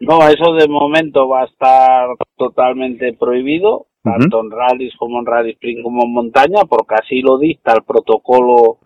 No, 0.00 0.18
eso 0.28 0.52
de 0.54 0.68
momento 0.68 1.28
va 1.28 1.42
a 1.42 1.46
estar 1.46 2.08
totalmente 2.36 3.12
prohibido, 3.14 3.86
tanto 4.02 4.40
en 4.40 4.50
rallies 4.50 4.94
como 4.98 5.20
en 5.20 5.26
rally 5.26 5.52
sprint 5.52 5.82
como 5.82 6.04
en 6.04 6.12
montaña, 6.12 6.64
porque 6.68 6.96
así 6.96 7.20
lo 7.20 7.38
dicta 7.38 7.72
el 7.74 7.84
protocolo 7.84 8.78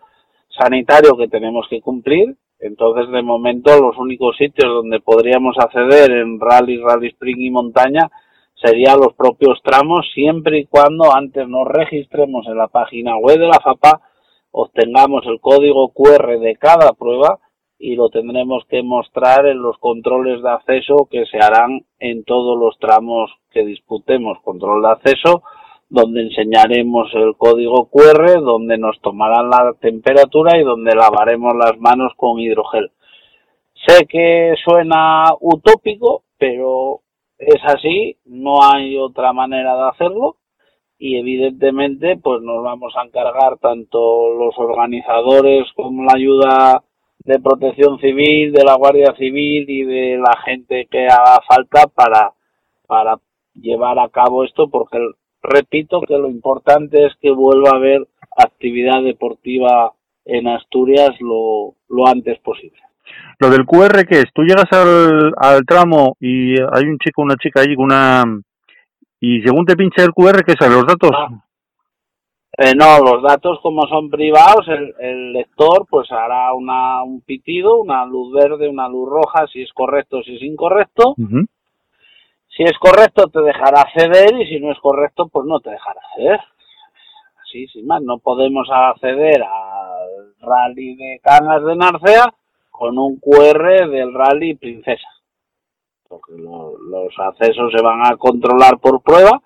sanitario 0.49 1.17
que 1.17 1.27
tenemos 1.27 1.67
que 1.69 1.81
cumplir. 1.81 2.35
Entonces, 2.59 3.09
de 3.11 3.21
momento, 3.21 3.79
los 3.81 3.97
únicos 3.97 4.35
sitios 4.37 4.71
donde 4.71 4.99
podríamos 4.99 5.57
acceder 5.57 6.11
en 6.11 6.39
rally, 6.39 6.77
rally 6.81 7.07
sprint 7.07 7.39
y 7.39 7.49
montaña 7.49 8.09
serían 8.55 8.99
los 8.99 9.13
propios 9.13 9.59
tramos, 9.63 10.05
siempre 10.13 10.59
y 10.59 10.65
cuando 10.65 11.15
antes 11.15 11.47
nos 11.47 11.65
registremos 11.67 12.45
en 12.47 12.57
la 12.57 12.67
página 12.67 13.17
web 13.17 13.39
de 13.39 13.47
la 13.47 13.59
FAPA, 13.63 14.01
obtengamos 14.51 15.25
el 15.27 15.39
código 15.39 15.93
QR 15.93 16.39
de 16.39 16.55
cada 16.57 16.91
prueba 16.93 17.39
y 17.79 17.95
lo 17.95 18.09
tendremos 18.09 18.65
que 18.69 18.83
mostrar 18.83 19.45
en 19.47 19.61
los 19.61 19.77
controles 19.77 20.43
de 20.43 20.49
acceso 20.49 21.07
que 21.09 21.25
se 21.25 21.37
harán 21.37 21.85
en 21.97 22.25
todos 22.25 22.59
los 22.59 22.77
tramos 22.77 23.31
que 23.51 23.65
disputemos. 23.65 24.37
Control 24.43 24.81
de 24.81 24.89
acceso, 24.89 25.43
donde 25.87 26.23
enseñaremos 26.23 27.09
el 27.13 27.37
código 27.37 27.89
QR, 27.89 28.41
donde 28.41 28.77
nos 28.77 28.99
tomarán 28.99 29.49
la 29.49 29.73
temperatura 29.79 30.57
y 30.57 30.63
donde 30.63 30.93
lavaremos 30.93 31.53
las 31.55 31.79
manos 31.79 32.11
con 32.17 32.39
hidrogel. 32.39 32.91
Sé 33.87 34.05
que 34.07 34.55
suena 34.63 35.27
utópico, 35.39 36.23
pero 36.37 36.99
es 37.37 37.61
así, 37.63 38.17
no 38.25 38.61
hay 38.61 38.97
otra 38.97 39.31
manera 39.31 39.75
de 39.75 39.89
hacerlo 39.89 40.35
y 40.97 41.17
evidentemente 41.17 42.17
pues 42.17 42.41
nos 42.41 42.61
vamos 42.61 42.93
a 42.97 43.05
encargar 43.05 43.57
tanto 43.59 44.33
los 44.33 44.53
organizadores 44.57 45.65
como 45.75 46.03
la 46.03 46.11
ayuda 46.13 46.83
de 47.19 47.39
protección 47.39 47.99
civil, 47.99 48.51
de 48.51 48.63
la 48.63 48.75
Guardia 48.75 49.13
Civil 49.17 49.69
y 49.69 49.83
de 49.83 50.17
la 50.17 50.39
gente 50.45 50.87
que 50.89 51.05
haga 51.05 51.39
falta 51.47 51.87
para, 51.87 52.31
para 52.87 53.17
llevar 53.53 53.99
a 53.99 54.09
cabo 54.09 54.43
esto, 54.43 54.69
porque 54.69 54.97
repito 55.41 56.01
que 56.01 56.17
lo 56.17 56.29
importante 56.29 57.05
es 57.05 57.13
que 57.21 57.31
vuelva 57.31 57.71
a 57.71 57.77
haber 57.77 58.07
actividad 58.37 59.03
deportiva 59.03 59.93
en 60.25 60.47
Asturias 60.47 61.11
lo, 61.19 61.75
lo 61.89 62.07
antes 62.07 62.39
posible. 62.39 62.79
Lo 63.39 63.49
del 63.49 63.65
QR, 63.65 64.05
¿qué 64.05 64.19
es? 64.19 64.25
Tú 64.33 64.43
llegas 64.43 64.71
al, 64.71 65.33
al 65.37 65.65
tramo 65.65 66.15
y 66.19 66.59
hay 66.59 66.83
un 66.85 66.97
chico, 66.99 67.21
una 67.21 67.35
chica 67.35 67.61
allí 67.61 67.75
con 67.75 67.85
una... 67.85 68.23
Y 69.21 69.41
según 69.41 69.65
te 69.65 69.75
pincha 69.75 70.03
el 70.03 70.13
QR, 70.13 70.43
¿qué 70.45 70.53
sale? 70.57 70.75
¿Los 70.75 70.85
datos? 70.85 71.11
Ah, 71.13 71.29
Eh, 72.57 72.73
no, 72.75 72.99
los 72.99 73.21
datos 73.21 73.59
como 73.61 73.87
son 73.87 74.09
privados, 74.09 74.67
el, 74.67 75.33
lector 75.33 75.85
pues 75.89 76.11
hará 76.11 76.53
una, 76.53 77.03
un 77.03 77.21
pitido, 77.21 77.79
una 77.79 78.05
luz 78.05 78.33
verde, 78.33 78.67
una 78.67 78.89
luz 78.89 79.07
roja, 79.07 79.45
si 79.47 79.61
es 79.61 79.71
correcto, 79.71 80.21
si 80.23 80.35
es 80.35 80.41
incorrecto. 80.41 81.15
Si 82.47 82.63
es 82.63 82.77
correcto 82.79 83.27
te 83.27 83.41
dejará 83.41 83.81
acceder 83.81 84.41
y 84.41 84.47
si 84.47 84.59
no 84.59 84.71
es 84.71 84.79
correcto 84.79 85.29
pues 85.29 85.45
no 85.45 85.59
te 85.59 85.69
dejará 85.69 86.01
acceder. 86.01 86.39
Así, 87.41 87.67
sin 87.67 87.85
más, 87.87 88.01
no 88.01 88.17
podemos 88.17 88.67
acceder 88.69 89.41
al 89.41 90.33
rally 90.41 90.95
de 90.95 91.19
Canas 91.23 91.63
de 91.63 91.75
Narcea 91.75 92.33
con 92.71 92.97
un 92.97 93.19
QR 93.19 93.89
del 93.89 94.13
rally 94.13 94.55
Princesa. 94.55 95.07
Porque 96.07 96.33
los 96.33 97.13
accesos 97.19 97.71
se 97.71 97.81
van 97.81 98.05
a 98.05 98.17
controlar 98.17 98.79
por 98.79 99.01
prueba 99.01 99.39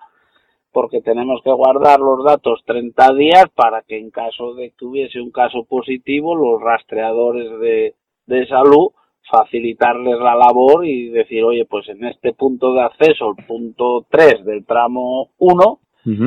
porque 0.74 1.00
tenemos 1.00 1.40
que 1.44 1.52
guardar 1.52 2.00
los 2.00 2.24
datos 2.24 2.60
30 2.66 3.14
días 3.14 3.44
para 3.54 3.82
que 3.82 3.96
en 3.96 4.10
caso 4.10 4.54
de 4.54 4.72
que 4.76 4.84
hubiese 4.84 5.20
un 5.20 5.30
caso 5.30 5.64
positivo, 5.64 6.34
los 6.34 6.60
rastreadores 6.60 7.48
de, 8.26 8.46
salud 8.48 8.88
facilitarles 9.30 10.18
la 10.18 10.34
labor 10.34 10.84
y 10.84 11.08
decir, 11.08 11.44
oye, 11.44 11.64
pues 11.64 11.88
en 11.88 12.04
este 12.04 12.34
punto 12.34 12.74
de 12.74 12.82
acceso, 12.82 13.34
el 13.38 13.46
punto 13.46 14.04
3 14.10 14.44
del 14.44 14.66
tramo 14.66 15.30
1, 15.38 15.80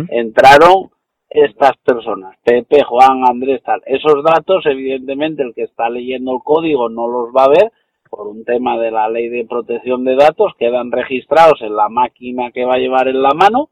entraron 0.10 0.90
estas 1.30 1.78
personas, 1.84 2.36
Pepe, 2.44 2.84
Juan, 2.84 3.24
Andrés, 3.30 3.62
tal. 3.64 3.82
Esos 3.86 4.24
datos, 4.24 4.66
evidentemente, 4.66 5.44
el 5.44 5.54
que 5.54 5.64
está 5.64 5.90
leyendo 5.90 6.34
el 6.34 6.40
código 6.44 6.90
no 6.90 7.08
los 7.08 7.30
va 7.36 7.44
a 7.44 7.50
ver 7.50 7.72
por 8.10 8.28
un 8.28 8.46
tema 8.46 8.80
de 8.80 8.90
la 8.92 9.10
ley 9.10 9.28
de 9.28 9.46
protección 9.46 10.06
de 10.06 10.16
datos, 10.16 10.54
quedan 10.58 10.92
registrados 10.92 11.62
en 11.62 11.76
la 11.76 11.90
máquina 11.90 12.52
que 12.52 12.66
va 12.66 12.76
a 12.76 12.80
llevar 12.80 13.10
en 13.10 13.22
la 13.22 13.34
mano 13.36 13.70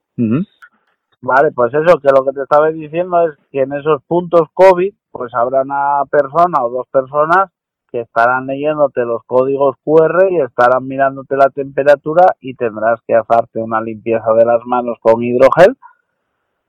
Vale, 1.25 1.51
pues 1.53 1.73
eso, 1.73 1.97
que 1.97 2.09
lo 2.15 2.23
que 2.23 2.33
te 2.33 2.43
estaba 2.43 2.69
diciendo 2.69 3.27
es 3.27 3.35
que 3.51 3.61
en 3.61 3.73
esos 3.73 4.03
puntos 4.03 4.47
COVID, 4.53 4.93
pues 5.09 5.33
habrá 5.33 5.63
una 5.63 6.03
persona 6.07 6.63
o 6.63 6.69
dos 6.69 6.87
personas 6.91 7.49
que 7.89 8.01
estarán 8.01 8.45
leyéndote 8.45 9.03
los 9.05 9.23
códigos 9.25 9.75
QR 9.83 10.27
y 10.29 10.41
estarán 10.41 10.87
mirándote 10.87 11.35
la 11.35 11.49
temperatura 11.49 12.35
y 12.41 12.53
tendrás 12.53 12.99
que 13.07 13.15
hacerte 13.15 13.59
una 13.59 13.81
limpieza 13.81 14.33
de 14.33 14.45
las 14.45 14.63
manos 14.67 14.99
con 15.01 15.23
hidrogel 15.23 15.75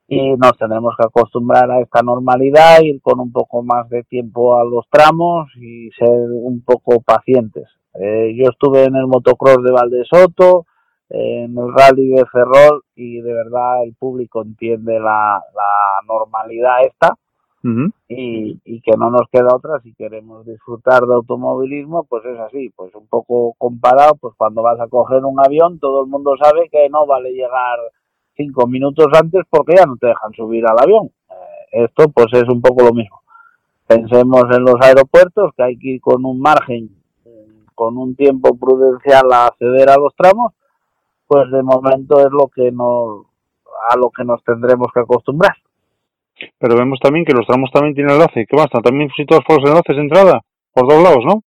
y 0.09 0.33
nos 0.37 0.57
tendremos 0.57 0.95
que 0.97 1.05
acostumbrar 1.05 1.71
a 1.71 1.81
esta 1.81 2.01
normalidad, 2.01 2.81
ir 2.81 3.03
con 3.03 3.21
un 3.21 3.33
poco 3.33 3.63
más 3.63 3.91
de 3.91 4.05
tiempo 4.05 4.59
a 4.59 4.65
los 4.65 4.87
tramos 4.89 5.51
y 5.57 5.91
ser 5.99 6.09
un 6.09 6.63
poco 6.65 7.03
pacientes. 7.03 7.69
Eh, 7.93 8.35
yo 8.35 8.49
estuve 8.49 8.85
en 8.85 8.97
el 8.97 9.07
motocross 9.07 9.63
de 9.63 9.73
Valdesoto, 9.73 10.65
en 11.09 11.57
el 11.57 11.73
rally 11.73 12.09
de 12.09 12.25
Ferrol 12.27 12.83
y 12.95 13.21
de 13.21 13.33
verdad 13.33 13.85
el 13.85 13.95
público 13.95 14.43
entiende 14.43 14.99
la, 14.99 15.41
normalidad 16.07 16.85
esta 16.85 17.15
y, 18.09 18.61
y, 18.65 18.81
que 18.81 18.97
no 18.97 19.11
nos 19.11 19.23
queda 19.33 19.49
otra 19.53 19.81
si 19.81 19.93
queremos 19.95 20.47
disfrutar 20.47 21.03
de 21.03 21.15
automovilismo 21.15 22.05
pues 22.05 22.25
es 22.25 22.39
así 22.39 22.71
pues 22.77 22.95
un 22.95 23.09
poco 23.09 23.55
comparado 23.59 24.15
pues 24.21 24.35
cuando 24.37 24.63
vas 24.63 24.79
a 24.79 24.87
coger 24.87 25.25
un 25.25 25.41
avión 25.45 25.81
todo 25.81 26.05
el 26.05 26.07
mundo 26.09 26.37
sabe 26.41 26.69
que 26.71 26.89
no 26.89 27.07
vale 27.07 27.33
llegar 27.33 27.79
cinco 28.37 28.67
minutos 28.67 29.07
antes 29.13 29.43
porque 29.51 29.75
ya 29.77 29.87
no 29.87 29.97
te 29.97 30.07
dejan 30.09 30.33
subir 30.35 30.65
al 30.67 30.79
avión. 30.79 31.11
Eh, 31.31 31.85
esto 31.85 32.09
pues 32.09 32.29
es 32.33 32.49
un 32.49 32.61
poco 32.61 32.85
lo 32.85 32.93
mismo. 32.93 33.23
Pensemos 33.87 34.45
en 34.53 34.65
los 34.65 34.77
aeropuertos 34.81 35.53
que 35.57 35.63
hay 35.63 35.79
que 35.79 35.89
ir 35.89 36.01
con 36.01 36.25
un 36.25 36.41
margen 36.41 36.91
con 37.75 37.99
un 37.99 38.17
tiempo 38.17 38.57
prudencial 38.57 39.31
a 39.33 39.49
acceder 39.49 39.91
a 39.91 39.99
los 39.99 40.15
tramos 40.17 40.55
pues 41.27 41.51
de 41.51 41.63
momento 41.63 42.21
es 42.21 42.31
lo 42.31 42.49
que 42.49 42.71
nos, 42.71 43.27
a 43.91 43.97
lo 43.97 44.11
que 44.11 44.25
nos 44.25 44.43
tendremos 44.45 44.89
que 44.93 45.01
acostumbrar. 45.01 45.57
Pero 46.59 46.77
vemos 46.77 46.99
también 47.01 47.25
que 47.25 47.33
los 47.33 47.47
tramos 47.47 47.71
también 47.73 47.95
tienen 47.95 48.15
enlace. 48.15 48.47
¿Qué 48.47 48.57
más? 48.57 48.69
También 48.69 49.09
por 49.47 49.61
los 49.61 49.71
enlaces 49.71 49.97
de 49.97 50.03
entrada, 50.03 50.43
por 50.73 50.89
dos 50.89 51.03
lados, 51.03 51.25
¿no? 51.25 51.43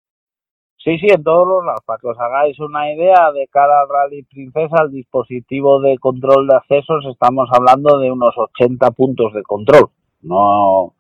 Sí, 0.84 0.98
sí, 0.98 1.08
en 1.10 1.24
todos 1.24 1.48
los 1.48 1.66
lados. 1.66 1.82
Para 1.86 2.00
que 2.00 2.08
os 2.08 2.20
hagáis 2.20 2.60
una 2.60 2.92
idea, 2.92 3.32
de 3.32 3.48
cara 3.48 3.82
al 3.82 3.90
Rally 3.90 4.24
Princesa, 4.24 4.84
el 4.84 4.92
dispositivo 4.92 5.82
de 5.82 5.98
control 6.00 6.48
de 6.48 6.56
accesos, 6.56 7.06
estamos 7.12 7.50
hablando 7.52 8.00
de 8.00 8.12
unos 8.12 8.34
80 8.36 8.90
puntos 8.92 9.34
de 9.34 9.44
control. 9.44 9.90
No, 10.22 10.94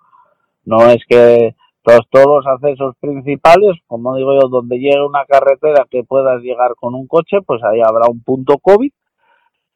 no 0.65 0.89
es 0.89 1.03
que 1.07 1.55
todos 1.83 2.43
los 2.43 2.47
accesos 2.47 2.95
principales, 2.99 3.77
como 3.87 4.15
digo 4.15 4.39
yo, 4.39 4.47
donde 4.49 4.77
llegue 4.77 5.05
una 5.05 5.25
carretera 5.25 5.85
que 5.89 6.03
puedas 6.03 6.41
llegar 6.41 6.75
con 6.75 6.93
un 6.93 7.07
coche, 7.07 7.37
pues 7.45 7.63
ahí 7.63 7.81
habrá 7.81 8.07
un 8.09 8.21
punto 8.23 8.57
COVID. 8.59 8.91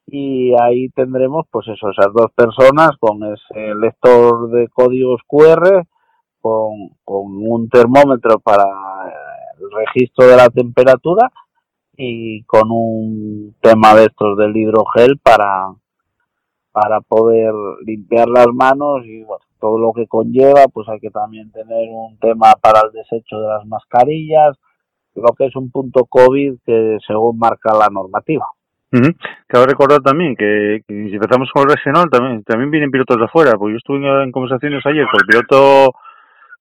Y 0.06 0.52
ahí 0.60 0.90
tendremos 0.90 1.46
pues 1.50 1.66
eso, 1.68 1.90
esas 1.90 2.12
dos 2.12 2.30
personas 2.36 2.90
con 3.00 3.22
ese 3.24 3.74
lector 3.74 4.50
de 4.50 4.68
códigos 4.68 5.22
QR, 5.26 5.86
con, 6.40 6.90
con 7.04 7.38
un 7.38 7.68
termómetro 7.70 8.38
para 8.38 8.64
el 9.58 9.70
registro 9.70 10.26
de 10.26 10.36
la 10.36 10.50
temperatura 10.50 11.30
y 11.96 12.42
con 12.44 12.70
un 12.70 13.56
tema 13.62 13.94
de 13.94 14.04
estos 14.04 14.36
del 14.36 14.54
hidrogel 14.54 15.18
para, 15.22 15.74
para 16.72 17.00
poder 17.00 17.54
limpiar 17.86 18.28
las 18.28 18.48
manos 18.48 19.06
y 19.06 19.22
bueno, 19.22 19.44
todo 19.64 19.78
lo 19.78 19.94
que 19.94 20.06
conlleva, 20.06 20.66
pues 20.70 20.86
hay 20.90 21.00
que 21.00 21.08
también 21.08 21.50
tener 21.50 21.88
un 21.90 22.18
tema 22.18 22.52
para 22.60 22.80
el 22.84 22.92
desecho 22.92 23.40
de 23.40 23.48
las 23.48 23.64
mascarillas, 23.64 24.58
lo 25.14 25.32
que 25.32 25.46
es 25.46 25.56
un 25.56 25.70
punto 25.70 26.04
COVID 26.04 26.56
que 26.66 26.98
según 27.06 27.38
marca 27.38 27.72
la 27.72 27.88
normativa. 27.90 28.44
Cabe 29.46 29.66
recordar 29.66 30.02
también 30.02 30.36
que, 30.36 30.82
si 30.86 31.14
empezamos 31.14 31.48
con 31.50 31.62
el 31.62 31.76
regional, 31.76 32.10
también, 32.10 32.44
también 32.44 32.70
vienen 32.70 32.90
pilotos 32.90 33.16
de 33.16 33.24
afuera, 33.24 33.52
pues 33.56 33.72
yo 33.72 33.78
estuve 33.78 34.22
en, 34.22 34.30
conversaciones 34.32 34.84
ayer 34.84 35.06
con 35.10 35.20
el 35.22 35.26
piloto 35.26 35.94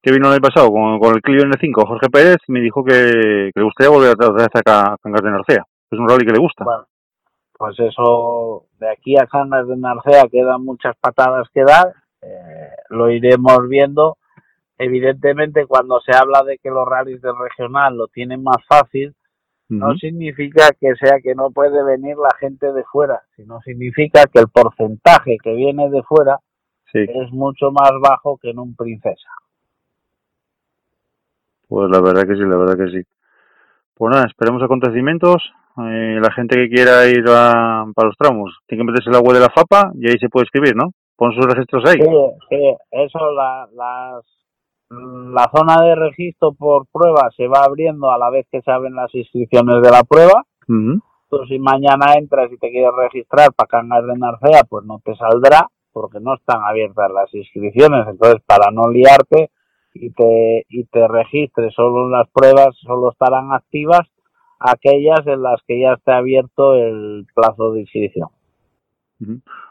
que 0.02 0.12
vino 0.14 0.28
el 0.28 0.36
año 0.36 0.42
pasado, 0.42 0.72
con, 0.72 1.14
el 1.14 1.22
Clio 1.22 1.44
N5, 1.44 1.86
Jorge 1.86 2.10
Pérez, 2.10 2.38
y 2.48 2.54
me 2.54 2.62
dijo 2.62 2.86
que, 2.86 3.52
le 3.54 3.64
gustaría 3.64 3.92
volver 3.92 4.12
a 4.12 4.16
traer 4.16 4.50
acá 4.54 4.94
a 4.94 4.98
Cangas 5.04 5.24
de 5.24 5.32
Narcea. 5.32 5.66
Es 5.92 6.00
un 6.00 6.08
rally 6.08 6.26
que 6.26 6.32
le 6.32 6.40
gusta. 6.40 6.64
pues 7.52 7.78
eso, 7.82 8.64
de 8.80 8.90
aquí 8.90 9.18
a 9.18 9.28
Cangas 9.28 9.68
de 9.68 9.76
Narcea 9.76 10.24
quedan 10.32 10.64
muchas 10.64 10.96
patadas 11.02 11.50
que 11.54 11.64
dar 11.64 11.94
eh, 12.24 12.70
lo 12.90 13.10
iremos 13.10 13.68
viendo. 13.68 14.18
Evidentemente, 14.78 15.66
cuando 15.66 16.00
se 16.02 16.16
habla 16.16 16.44
de 16.44 16.58
que 16.58 16.70
los 16.70 16.88
rallies 16.88 17.22
del 17.22 17.38
regional 17.38 17.98
lo 17.98 18.08
tienen 18.08 18.44
más 18.44 18.58
fácil, 18.68 19.16
no 19.70 19.96
significa 19.96 20.70
que 20.80 20.94
sea 20.96 21.20
que 21.22 21.34
no 21.34 21.50
puede 21.50 21.84
venir 21.84 22.16
la 22.18 22.36
gente 22.40 22.72
de 22.72 22.84
fuera, 22.84 23.24
sino 23.36 23.60
significa 23.62 24.26
que 24.32 24.40
el 24.40 24.48
porcentaje 24.48 25.38
que 25.42 25.54
viene 25.54 25.90
de 25.90 26.04
fuera 26.04 26.40
es 26.94 27.32
mucho 27.32 27.72
más 27.72 27.92
bajo 28.00 28.38
que 28.38 28.52
en 28.52 28.60
un 28.60 28.76
princesa. 28.76 29.30
Pues 31.68 31.90
la 31.90 32.02
verdad 32.02 32.28
que 32.28 32.36
sí, 32.36 32.42
la 32.42 32.58
verdad 32.58 32.78
que 32.78 32.92
sí. 32.92 33.04
Pues 33.96 34.12
nada, 34.12 34.28
esperemos 34.28 34.62
acontecimientos. 34.62 35.54
Eh, 35.78 36.20
la 36.22 36.32
gente 36.32 36.56
que 36.56 36.70
quiera 36.70 37.08
ir 37.08 37.24
a, 37.30 37.86
para 37.96 38.08
los 38.08 38.18
tramos 38.18 38.60
tiene 38.68 38.84
que 38.84 38.92
meterse 38.92 39.10
en 39.10 39.14
la 39.14 39.22
web 39.22 39.34
de 39.34 39.40
la 39.40 39.50
FAPA 39.50 39.92
y 39.96 40.08
ahí 40.08 40.20
se 40.20 40.30
puede 40.30 40.44
escribir, 40.44 40.76
¿no? 40.76 40.94
Pon 41.16 41.32
sus 41.34 41.46
registros 41.46 41.84
ahí. 41.86 42.00
Sí, 42.50 42.76
eso, 42.92 43.32
la, 43.32 43.68
las, 43.74 44.26
la 44.90 45.50
zona 45.56 45.84
de 45.86 45.96
registro 45.96 46.54
por 46.54 46.88
prueba 46.92 47.30
se 47.36 47.48
va 47.48 47.64
abriendo 47.64 48.12
a 48.12 48.18
la 48.18 48.30
vez 48.30 48.48
que 48.52 48.62
se 48.62 48.72
abren 48.72 48.96
las 48.96 49.14
inscripciones 49.14 49.82
de 49.82 49.92
la 49.92 50.04
prueba. 50.04 50.44
Tú 51.30 51.46
si 51.48 51.60
mañana 51.60 52.14
entras 52.16 52.52
y 52.52 52.58
te 52.58 52.70
quieres 52.70 52.92
registrar 52.96 53.54
para 53.54 53.68
Cangas 53.68 54.06
de 54.06 54.18
Narcea, 54.18 54.64
pues 54.70 54.86
no 54.86 55.00
te 55.04 55.16
saldrá 55.16 55.68
porque 55.92 56.20
no 56.20 56.36
están 56.36 56.62
abiertas 56.64 57.12
las 57.12 57.34
inscripciones. 57.34 58.08
Entonces, 58.08 58.42
para 58.46 58.72
no 58.72 58.90
liarte 58.90 59.52
y 59.94 60.12
te, 60.12 60.66
y 60.70 60.86
te 60.86 61.08
registres 61.08 61.74
solo 61.76 62.10
las 62.10 62.28
pruebas, 62.30 62.76
solo 62.82 63.12
estarán 63.12 63.52
activas 63.52 64.02
aquellas 64.60 65.26
en 65.28 65.42
las 65.44 65.62
que 65.68 65.80
ya 65.80 65.94
esté 65.94 66.12
abierto 66.14 66.76
el 66.76 67.26
plazo 67.36 67.74
de 67.74 67.82
inscripción. 67.82 68.30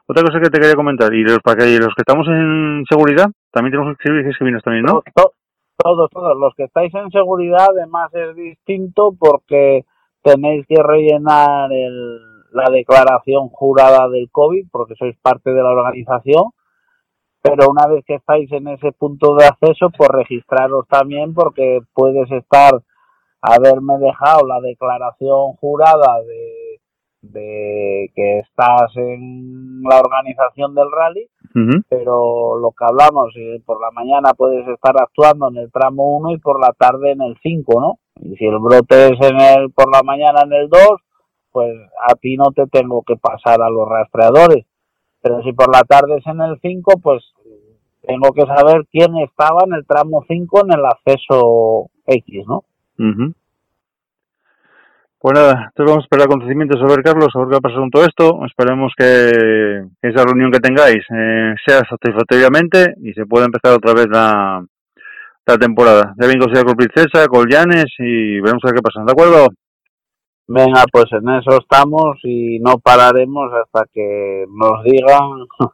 Otra 0.07 0.23
cosa 0.23 0.41
que 0.41 0.51
te 0.51 0.61
quería 0.61 0.75
comentar, 0.75 1.12
y 1.15 1.23
los, 1.23 1.38
para 1.41 1.65
que 1.65 1.79
los 1.79 1.95
que 1.95 2.03
estamos 2.03 2.27
en 2.29 2.85
seguridad, 2.88 3.27
también 3.51 3.73
tenemos 3.73 3.97
que 3.97 4.03
escribir 4.03 4.27
escribinos 4.27 4.62
también, 4.62 4.85
¿no? 4.85 5.03
Todos, 5.77 6.11
todos. 6.11 6.37
Los 6.38 6.55
que 6.55 6.65
estáis 6.65 6.95
en 6.95 7.11
seguridad, 7.11 7.67
además 7.71 8.12
es 8.15 8.37
distinto 8.37 9.15
porque 9.19 9.85
tenéis 10.23 10.67
que 10.67 10.83
rellenar 10.83 11.73
el, 11.73 12.21
la 12.53 12.71
declaración 12.71 13.49
jurada 13.49 14.09
del 14.09 14.31
COVID, 14.31 14.69
porque 14.71 14.95
sois 14.95 15.17
parte 15.21 15.51
de 15.51 15.62
la 15.62 15.71
organización. 15.71 16.51
Pero 17.43 17.71
una 17.71 17.88
vez 17.88 18.05
que 18.07 18.15
estáis 18.15 18.51
en 18.53 18.69
ese 18.69 18.93
punto 18.93 19.35
de 19.35 19.47
acceso, 19.47 19.91
pues 19.97 20.09
registraros 20.11 20.87
también 20.88 21.35
porque 21.35 21.81
puedes 21.93 22.31
estar, 22.31 22.71
haberme 23.41 23.99
dejado 23.99 24.47
la 24.47 24.61
declaración 24.61 25.55
jurada 25.55 26.23
de 26.23 26.41
de 27.33 28.11
que 28.14 28.38
estás 28.40 28.97
en 28.97 29.83
la 29.83 30.01
organización 30.01 30.75
del 30.75 30.90
rally, 30.90 31.29
pero 31.88 32.57
lo 32.59 32.71
que 32.73 32.85
hablamos, 32.85 33.35
por 33.66 33.81
la 33.81 33.90
mañana 33.90 34.33
puedes 34.35 34.66
estar 34.68 34.95
actuando 35.01 35.49
en 35.49 35.59
el 35.59 35.71
tramo 35.71 36.16
1 36.16 36.33
y 36.33 36.38
por 36.38 36.61
la 36.61 36.73
tarde 36.73 37.12
en 37.12 37.23
el 37.23 37.37
5, 37.42 37.81
¿no? 37.81 37.99
Y 38.21 38.37
si 38.37 38.47
el 38.47 38.59
brote 38.59 39.09
es 39.09 39.21
en 39.21 39.40
el, 39.40 39.71
por 39.73 39.90
la 39.90 40.03
mañana 40.03 40.42
en 40.45 40.53
el 40.53 40.68
2, 40.68 40.81
pues 41.51 41.75
a 42.09 42.14
ti 42.14 42.37
no 42.37 42.53
te 42.55 42.66
tengo 42.66 43.03
que 43.03 43.16
pasar 43.16 43.61
a 43.62 43.68
los 43.68 43.88
rastreadores. 43.88 44.64
Pero 45.21 45.42
si 45.42 45.53
por 45.53 45.71
la 45.73 45.83
tarde 45.83 46.16
es 46.18 46.27
en 46.27 46.40
el 46.40 46.59
5, 46.61 46.95
pues 47.03 47.23
tengo 48.03 48.33
que 48.33 48.47
saber 48.47 48.87
quién 48.90 49.16
estaba 49.18 49.61
en 49.66 49.75
el 49.75 49.87
tramo 49.87 50.25
5 50.27 50.61
en 50.64 50.73
el 50.73 50.85
acceso 50.85 51.90
X, 52.07 52.45
¿no? 52.47 52.64
Pues 55.22 55.38
nada, 55.38 55.70
entonces 55.70 55.87
vamos 55.87 56.02
a 56.02 56.06
esperar 56.06 56.26
acontecimientos 56.26 56.82
a 56.82 56.87
ver, 56.88 57.00
Carlos, 57.00 57.28
a 57.32 57.38
ver 57.38 57.46
qué 57.46 57.52
va 57.52 57.58
a 57.58 57.61
pasar 57.61 57.78
con 57.78 57.90
todo 57.90 58.02
esto. 58.02 58.40
Esperemos 58.44 58.92
que 58.98 59.87
esa 60.02 60.24
reunión 60.24 60.50
que 60.50 60.58
tengáis 60.58 61.04
eh, 61.14 61.54
sea 61.64 61.82
satisfactoriamente 61.88 62.96
y 63.00 63.12
se 63.12 63.24
pueda 63.24 63.46
empezar 63.46 63.70
otra 63.76 63.94
vez 63.94 64.08
la, 64.11 64.66
la 65.46 65.58
temporada. 65.58 66.12
Ya 66.20 66.26
bien 66.26 66.40
con 66.40 66.74
Princesa, 66.74 67.28
con 67.28 67.48
Llanes 67.48 67.87
y 68.00 68.40
veremos 68.40 68.64
a 68.64 68.66
ver 68.66 68.74
qué 68.74 68.82
pasa, 68.82 69.04
¿de 69.06 69.12
acuerdo? 69.12 69.46
Venga, 70.48 70.82
pues 70.90 71.06
en 71.12 71.28
eso 71.28 71.56
estamos 71.56 72.18
y 72.24 72.58
no 72.58 72.80
pararemos 72.80 73.48
hasta 73.62 73.87
que 73.92 74.44
nos 74.50 74.82
digan 74.82 75.46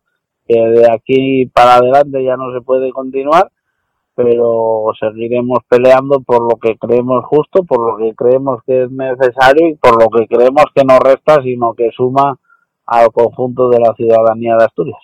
que 0.47 0.61
de 0.61 0.93
aquí 0.93 1.47
para 1.55 1.77
adelante 1.77 2.23
ya 2.23 2.37
no 2.37 2.53
se 2.53 2.61
puede 2.61 2.93
continuar 2.93 3.49
pero 4.19 4.91
seguiremos 4.99 5.61
peleando 5.69 6.19
por 6.19 6.41
lo 6.41 6.59
que 6.59 6.77
creemos 6.77 7.25
justo, 7.27 7.63
por 7.63 7.79
lo 7.79 7.97
que 7.99 8.17
creemos 8.17 8.61
que 8.67 8.83
es 8.83 8.91
necesario 8.91 9.69
y 9.69 9.77
por 9.77 10.03
lo 10.03 10.09
que 10.09 10.27
creemos 10.27 10.65
que 10.75 10.83
no 10.85 10.99
resta, 10.99 11.41
sino 11.41 11.73
que 11.73 11.89
suma 11.97 12.37
al 12.87 13.13
conjunto 13.13 13.69
de 13.69 13.79
la 13.79 13.95
ciudadanía 13.95 14.57
de 14.57 14.65
Asturias. 14.65 14.99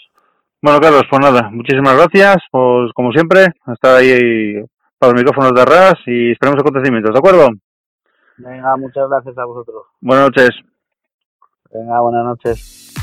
Bueno, 0.61 0.81
Carlos, 0.81 1.05
pues 1.09 1.20
nada, 1.20 1.48
muchísimas 1.53 1.96
gracias, 1.96 2.38
pues 2.50 2.92
como 2.92 3.12
siempre, 3.12 3.46
hasta 3.66 3.98
ahí 3.98 4.55
para 4.98 5.12
los 5.12 5.22
micrófonos 5.22 5.53
de 5.55 5.62
arras 5.62 5.94
y 6.07 6.33
esperemos 6.33 6.61
acontecimientos, 6.61 7.12
¿de 7.12 7.18
acuerdo? 7.18 7.50
Venga, 8.38 8.77
muchas 8.77 9.09
gracias 9.09 9.38
a 9.38 9.44
vosotros. 9.44 9.85
Buenas 10.00 10.27
noches. 10.27 10.50
Venga, 11.70 12.00
buenas 12.00 12.24
noches. 12.24 12.94